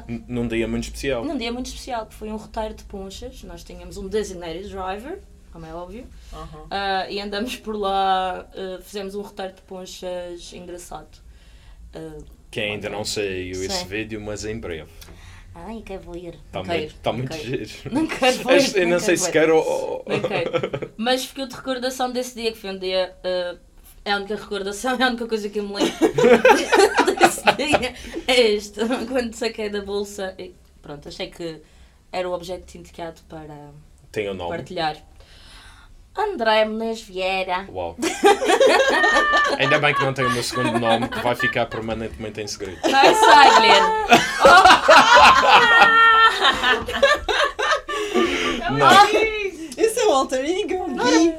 [0.09, 1.25] N- Num dia muito especial.
[1.25, 3.45] num dia muito especial, que foi um roteiro de ponchas.
[3.45, 5.21] Nós tínhamos um designated driver,
[5.53, 6.05] como é óbvio.
[6.33, 6.67] Uhum.
[6.69, 11.19] Ah, e andamos por lá, ah, fizemos um roteiro de ponchas engraçado.
[11.95, 12.19] Ah,
[12.51, 13.87] Que ainda não saiu esse Sim.
[13.87, 14.91] vídeo, mas em breve.
[15.55, 16.35] ai, quero ver.
[16.47, 17.71] Está Não muito, tá não muito giro.
[17.91, 18.77] Não quero ver.
[18.83, 19.57] Eu não sei se quero.
[19.57, 20.05] ou-.
[20.97, 23.15] Mas ficou de recordação desse dia, que foi um dia.
[23.25, 23.57] ah,
[24.05, 25.93] é a única recordação, é a única coisa que eu me lembro
[27.19, 27.95] desse dia.
[28.29, 28.81] É este.
[29.09, 30.35] Quando saquei da bolsa.
[30.39, 31.61] E pronto, achei que
[32.13, 33.71] era o objeto indicado para
[34.13, 34.51] Tem o nome.
[34.51, 34.97] partilhar.
[36.19, 37.67] André Menezes Vieira.
[37.71, 37.97] Uau.
[39.59, 42.79] Ainda bem que não tem o meu segundo nome, que vai ficar permanentemente em segredo.
[42.91, 43.89] Vai, sai, Guilherme.
[48.71, 49.07] Não,
[49.77, 51.35] Esse é o alter ego, Gui.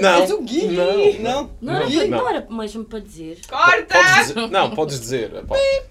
[0.00, 0.66] não, És o Gui.
[0.68, 1.12] não.
[1.20, 1.50] Não.
[1.60, 1.96] Não era, Gui.
[1.98, 2.18] para, Não.
[2.18, 3.38] não era mesmo para dizer.
[3.48, 3.94] Corta!
[3.94, 5.30] Podes dizer, não, podes dizer,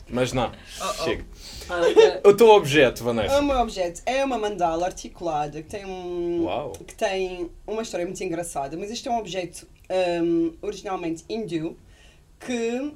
[0.09, 0.51] mas não.
[1.03, 1.25] Chega.
[2.25, 3.41] O teu objeto, O Vanessa.
[3.41, 6.71] meu objeto é uma mandala articulada que tem um Uau.
[6.71, 9.67] que tem uma história muito engraçada, mas isto é um objeto
[10.23, 11.77] hum, originalmente hindu
[12.39, 12.93] que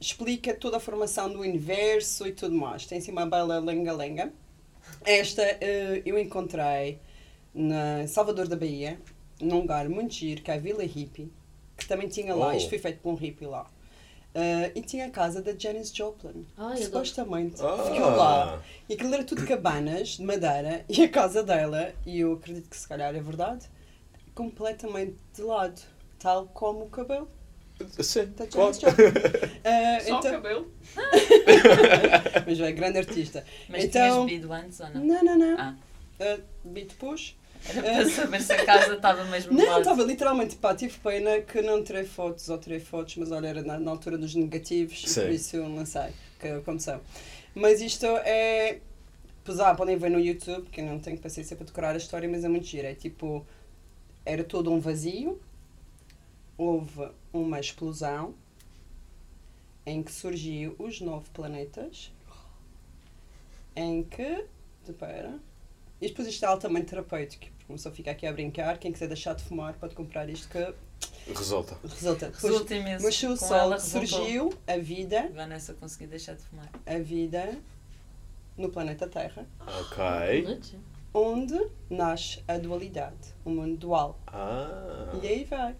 [0.00, 2.86] explica toda a formação do universo e tudo mais.
[2.86, 4.32] Tem assim uma bela lenga-lenga.
[5.04, 6.98] Esta eh, eu encontrei
[7.54, 8.98] na Salvador da Bahia,
[9.40, 11.32] num lugar muito giro, que é a Vila Hippie,
[11.76, 12.52] que também tinha lá, Oh.
[12.56, 13.66] isto foi feito por um hippie lá.
[14.36, 17.84] Eh, e tinha a casa da Janis Joplin, Ai, supostamente Ah.
[17.84, 18.60] ficou lá.
[18.88, 22.76] E aquilo era tudo cabanas de madeira e a casa dela, e eu acredito que
[22.76, 23.66] se calhar é verdade,
[24.34, 25.80] completamente de lado,
[26.18, 27.28] tal como o cabelo
[28.00, 28.72] Sim, da claro.
[28.72, 29.50] Janis Joplin.
[29.64, 30.72] Ah, Só o então, cabelo.
[32.46, 33.44] mas é grande artista.
[33.68, 35.04] Mas Então- tinhas bebido antes ou não?
[35.04, 35.56] Não, não, não.
[35.58, 35.74] Ah.
[36.64, 37.36] Beat push.
[37.68, 41.62] Era para saber se a casa estava mesmo Não, estava literalmente, pá, tive pena que
[41.62, 45.22] não tirei fotos ou tirei fotos, mas olha, era na, na altura dos negativos, Sim.
[45.22, 47.00] por isso eu não sei que, são.
[47.54, 48.80] Mas isto é.
[49.44, 52.44] Pesar, podem ver no YouTube, que eu não tenho paciência para decorar a história, mas
[52.44, 52.86] é muito giro.
[52.86, 53.46] É tipo.
[54.24, 55.38] Era todo um vazio,
[56.56, 58.34] houve uma explosão
[59.84, 62.10] em que surgiu os nove planetas,
[63.76, 64.46] em que.
[64.88, 65.38] Espera.
[66.00, 67.46] E depois isto é altamente terapêutico.
[67.66, 70.48] Porque Uma pessoa fica aqui a brincar, quem quiser deixar de fumar pode comprar isto
[70.48, 70.74] que
[71.32, 71.78] Resulta.
[71.82, 72.26] resulta.
[72.30, 73.04] Resulta imenso.
[73.04, 76.68] mas o Com sol surgiu, a vida, Vanessa conseguiu deixar de fumar.
[76.86, 77.56] a vida
[78.56, 80.60] no planeta Terra, Ok.
[81.14, 81.58] onde
[81.88, 84.18] nasce a dualidade, o mundo dual.
[84.26, 85.10] Ah.
[85.22, 85.74] E aí vai.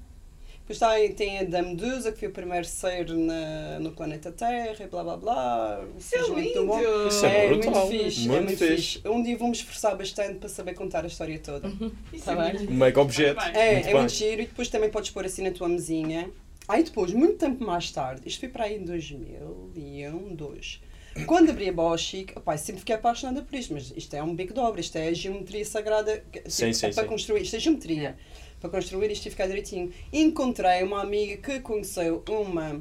[0.66, 4.82] Depois tem, tem a da Medusa, que foi o primeiro ser na, no planeta Terra
[4.82, 5.84] e blá blá blá.
[5.98, 6.40] Isso é mundo.
[6.40, 7.08] lindo!
[7.08, 7.88] Isso é muito brutal.
[7.88, 8.74] fixe, Muito é muito fixe.
[8.94, 9.08] fixe.
[9.08, 11.70] Um dia vou-me esforçar bastante para saber contar a história toda.
[12.10, 12.60] Isso Tá é bem?
[12.60, 13.40] muito Mega objeto.
[13.40, 13.94] É, Muito é bem.
[14.00, 16.30] muito giro e depois também podes pôr assim na tua mesinha.
[16.66, 20.80] Aí depois, muito tempo mais tarde, isto foi para aí em 2001, 2.
[21.26, 24.52] Quando abri a Bosch, opá, sempre fiquei apaixonada por isto, mas isto é um bico
[24.52, 27.08] de obra, isto é a geometria sagrada Sim, tipo, sim, é para sim.
[27.08, 28.16] construir, isto é geometria,
[28.64, 29.92] para construir isto e ficar direitinho.
[30.10, 32.80] E encontrei uma amiga que conheceu uma,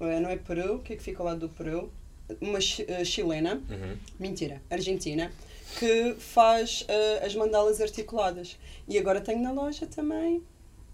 [0.00, 1.92] eh, não é Peru, o que é que fica ao lado do Peru?
[2.40, 3.96] Uma eh, chilena, Uhum.
[4.18, 5.30] mentira, argentina,
[5.78, 8.56] que faz eh, as mandalas articuladas.
[8.88, 10.42] E agora tenho na loja também,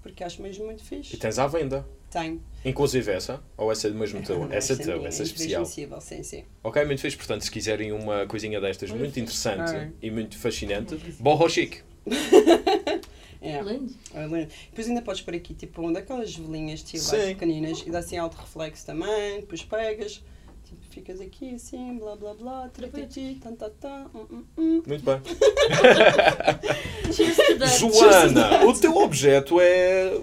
[0.02, 1.16] porque acho mesmo muito E fixe.
[1.18, 1.86] tens à venda.
[2.10, 2.40] Tenho.
[2.64, 3.40] Inclusive essa?
[3.56, 4.40] Ou essa é do mesmo teu?
[4.46, 5.62] Não, Essa é teu, essa é especial.
[5.62, 6.44] intransmissível, Sim, sim.
[6.64, 7.16] Ok, muito fixe.
[7.16, 9.88] Portanto, se quiserem uma coisinha destas muito interessante Ah.
[10.02, 11.82] e muito fascinante, borro chique.
[13.40, 13.60] É.
[13.60, 13.94] Lindo.
[14.14, 14.52] é lindo.
[14.70, 18.36] Depois ainda podes pôr aqui tipo um daquelas velinhas tipo, pequeninas e dá assim alto
[18.36, 20.22] reflexo também, depois pegas,
[20.64, 24.82] tipo, ficas aqui assim, blá blá blá, tratati, tan tan tan, hum, hum, hum.
[24.86, 25.20] Muito bem.
[27.12, 27.78] Cheers to that.
[27.78, 30.20] Joana, o teu objeto é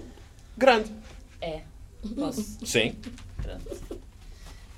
[0.56, 0.90] grande.
[1.40, 1.62] É.
[2.14, 2.58] Posso?
[2.64, 2.96] Sim.
[3.42, 4.04] Pronto.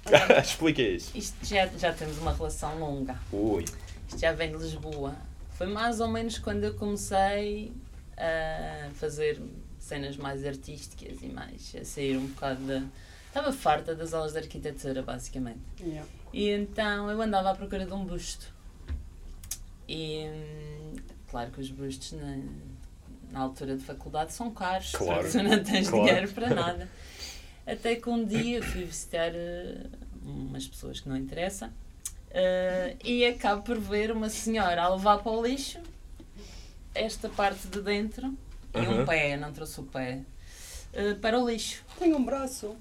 [0.42, 1.10] Explica isso.
[1.16, 3.18] Isto já, já temos uma relação longa.
[3.32, 3.64] Ui.
[4.08, 5.16] Isto já vem de Lisboa.
[5.56, 7.72] Foi mais ou menos quando eu comecei
[8.16, 9.40] a fazer
[9.78, 12.82] cenas mais artísticas e mais a sair um bocado da.
[13.28, 15.60] Estava farta das aulas de arquitetura, basicamente.
[15.78, 16.08] Yeah.
[16.32, 18.52] E então eu andava à procura de um busto.
[19.88, 20.26] E
[21.28, 22.38] claro que os bustos na,
[23.30, 26.04] na altura de faculdade são caros, Claro, porque tu não tens claro.
[26.06, 26.88] dinheiro para nada.
[27.66, 29.86] Até que um dia fui visitar eh,
[30.24, 31.70] umas pessoas que não interessam
[32.30, 35.78] eh, e acabo por ver uma senhora a levar para o lixo
[36.96, 38.36] esta parte de dentro
[38.74, 40.20] e um pé, não trouxe o pé,
[40.92, 41.82] eh, para o lixo.
[41.98, 42.76] Tenho um braço,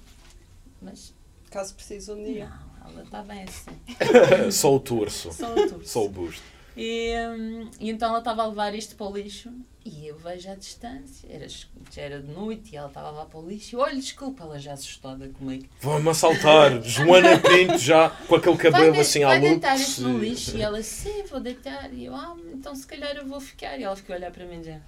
[0.82, 1.14] Mas
[1.50, 2.50] caso precise um dia.
[2.50, 3.72] não, ela está bem assim.
[4.52, 5.32] Só o torso.
[5.32, 5.88] Só o torso.
[5.88, 6.44] Só o busto.
[6.78, 9.52] E, hum, e então ela estava a levar isto para o lixo
[9.86, 13.40] e eu vejo à distância, era, já era de noite e ela estava levar para
[13.40, 13.76] o lixo.
[13.76, 15.66] E, Olha, desculpa, ela já assustada comigo.
[15.80, 16.82] Vão-me assaltar.
[16.84, 19.50] Joana Pinto já com aquele cabelo vai, assim à vai luz.
[19.52, 20.58] deitar isto no lixo?
[20.58, 21.94] E ela, sim, vou deitar.
[21.94, 23.78] E eu, ah, então se calhar eu vou ficar.
[23.80, 24.80] E ela ficou a olhar para mim já.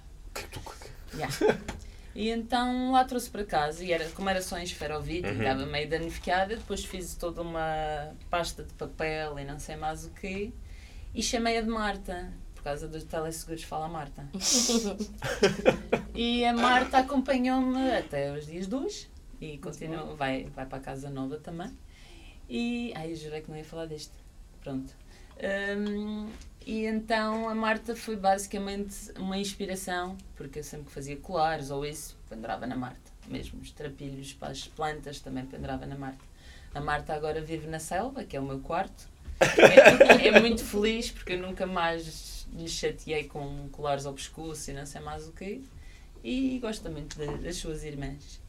[1.14, 1.34] Yeah.
[2.14, 5.34] E então lá trouxe para casa, e era, como era só em esferovite, Uhum.
[5.34, 10.04] e estava meio danificada, depois fiz toda uma pasta de papel e não sei mais
[10.04, 10.50] o quê,
[11.18, 14.24] e chamei-a de Marta, por causa dos teleseguros fala Marta.
[16.14, 19.10] e a Marta acompanhou-me até os dias de hoje,
[19.40, 21.76] e continua, vai, vai para a casa nova também.
[22.48, 24.14] E, ai, eu jurei que não ia falar disto.
[24.60, 24.94] Pronto.
[25.76, 26.30] Hum,
[26.64, 31.84] e então a Marta foi basicamente uma inspiração, porque eu sempre que fazia colares ou
[31.84, 33.10] isso, pendurava na Marta.
[33.26, 36.24] Mesmo os trapilhos para as plantas também pendurava na Marta.
[36.72, 39.08] A Marta agora vive na selva, que é o meu quarto.
[39.40, 44.74] É, é muito feliz porque eu nunca mais lhe chateei com colares ao pescoço e
[44.74, 45.60] não sei mais o quê.
[46.24, 48.40] E gosta muito das suas irmãs.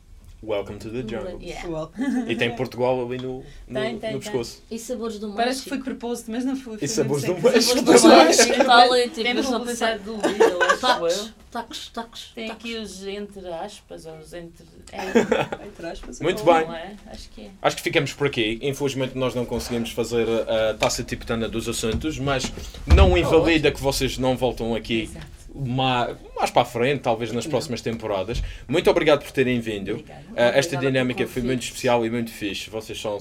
[0.41, 1.37] Welcome to the jungle.
[1.41, 1.89] Yeah.
[2.25, 4.19] E tem Portugal ali no, no, Tem, tem, no tem.
[4.19, 4.63] pescoço.
[4.71, 5.37] E sabores do México.
[5.37, 6.77] Parece que foi proposed, mas não foi.
[6.81, 7.75] E sabores do México.
[7.75, 10.59] Sabores do México e tal, e tipo, Tem eu só publicidade do Lidl.
[10.79, 12.31] Tacos, tacos, tacos.
[12.33, 12.63] Tem tacos.
[12.65, 14.65] aqui os entre aspas, ou os entre.
[14.93, 16.53] É, Entre aspas, Muito bom.
[16.53, 16.71] bem.
[16.71, 16.95] é?
[17.07, 17.49] Acho que é.
[17.61, 18.59] Acho que ficamos por aqui.
[18.61, 22.49] Infelizmente nós não conseguimos fazer a taça tibetana dos assuntos, mas
[22.87, 25.38] não invalida que vocês não voltam aqui Exato.
[25.59, 28.41] Ma- mais para a frente, talvez nas próximas temporadas.
[28.67, 29.95] Muito obrigado por terem vindo.
[29.95, 30.03] Uh,
[30.35, 32.69] esta Obrigada dinâmica foi muito especial e muito fixe.
[32.69, 33.17] Vocês são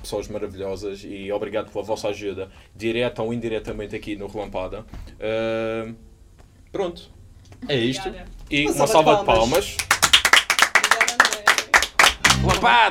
[0.00, 4.84] pessoas maravilhosas e obrigado pela vossa ajuda, direta ou indiretamente aqui no Relampada.
[5.20, 5.94] Uh,
[6.70, 7.10] pronto,
[7.68, 8.12] é isto.
[8.50, 9.76] E Uma uma salva de palmas.
[9.76, 9.76] palmas.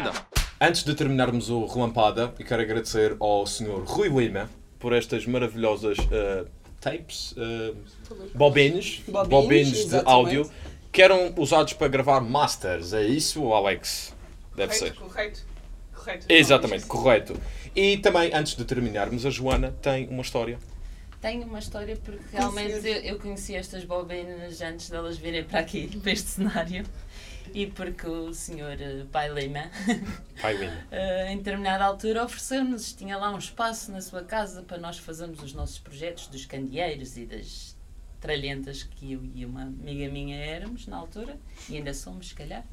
[0.05, 0.11] André.
[0.59, 3.83] Antes de terminarmos o Relampada, eu quero agradecer ao Sr.
[3.83, 6.47] Rui Lima por estas maravilhosas uh,
[6.81, 7.75] tapes, uh,
[8.33, 10.51] bobines, Bobines, bobines de áudio
[10.91, 12.91] que eram usados para gravar masters.
[12.91, 14.13] É isso, Alex?
[14.55, 14.93] Deve ser.
[14.95, 15.51] Correto, correto.
[15.93, 16.25] Correto.
[16.27, 17.39] Exatamente, correto.
[17.75, 20.59] E também, antes de terminarmos, a Joana tem uma história.
[21.21, 25.87] Tenho uma história porque realmente eu, eu conheci estas bobinas antes delas virem para aqui,
[26.01, 26.83] para este cenário.
[27.53, 29.69] E porque o senhor eh, Pai Lima,
[30.41, 30.87] Pai Lima.
[30.91, 35.41] eh, em determinada altura, ofereceu-nos, tinha lá um espaço na sua casa para nós fazermos
[35.43, 37.75] os nossos projetos dos candeeiros e das
[38.21, 41.37] tralhentas que eu e uma amiga minha éramos na altura,
[41.67, 42.63] e ainda somos, se calhar.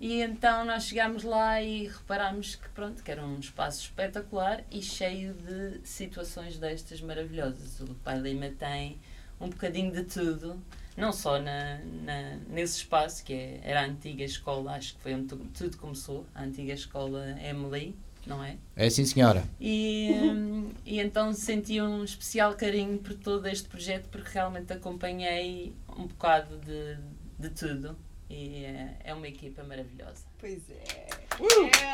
[0.00, 4.82] E então nós chegámos lá e reparámos que pronto, que era um espaço espetacular e
[4.82, 7.80] cheio de situações destas maravilhosas.
[7.80, 8.98] O Pai Lima tem
[9.38, 10.60] um bocadinho de tudo
[11.00, 15.14] não só na, na- nesse espaço, que é- era a antiga escola, acho que foi
[15.14, 17.96] onde tu- tudo começou, a antiga escola Emily,
[18.26, 18.56] não é?
[18.76, 19.42] É sim, senhora.
[19.60, 25.74] E, hum, e então senti um especial carinho por todo este projeto, porque realmente acompanhei
[25.96, 26.98] um bocado de,
[27.38, 27.96] de tudo.
[28.28, 30.24] E é, é uma equipa maravilhosa.
[30.38, 31.08] Pois é.
[31.40, 31.92] Yeah.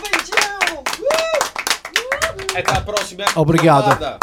[0.00, 0.84] Beijão!
[2.56, 3.24] Até à próxima.
[3.36, 4.18] Obrigado.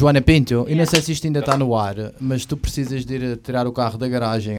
[0.00, 3.16] Joana Pinto, eu não sei se isto ainda está no ar, mas tu precisas de
[3.16, 4.58] ir tirar o carro da garagem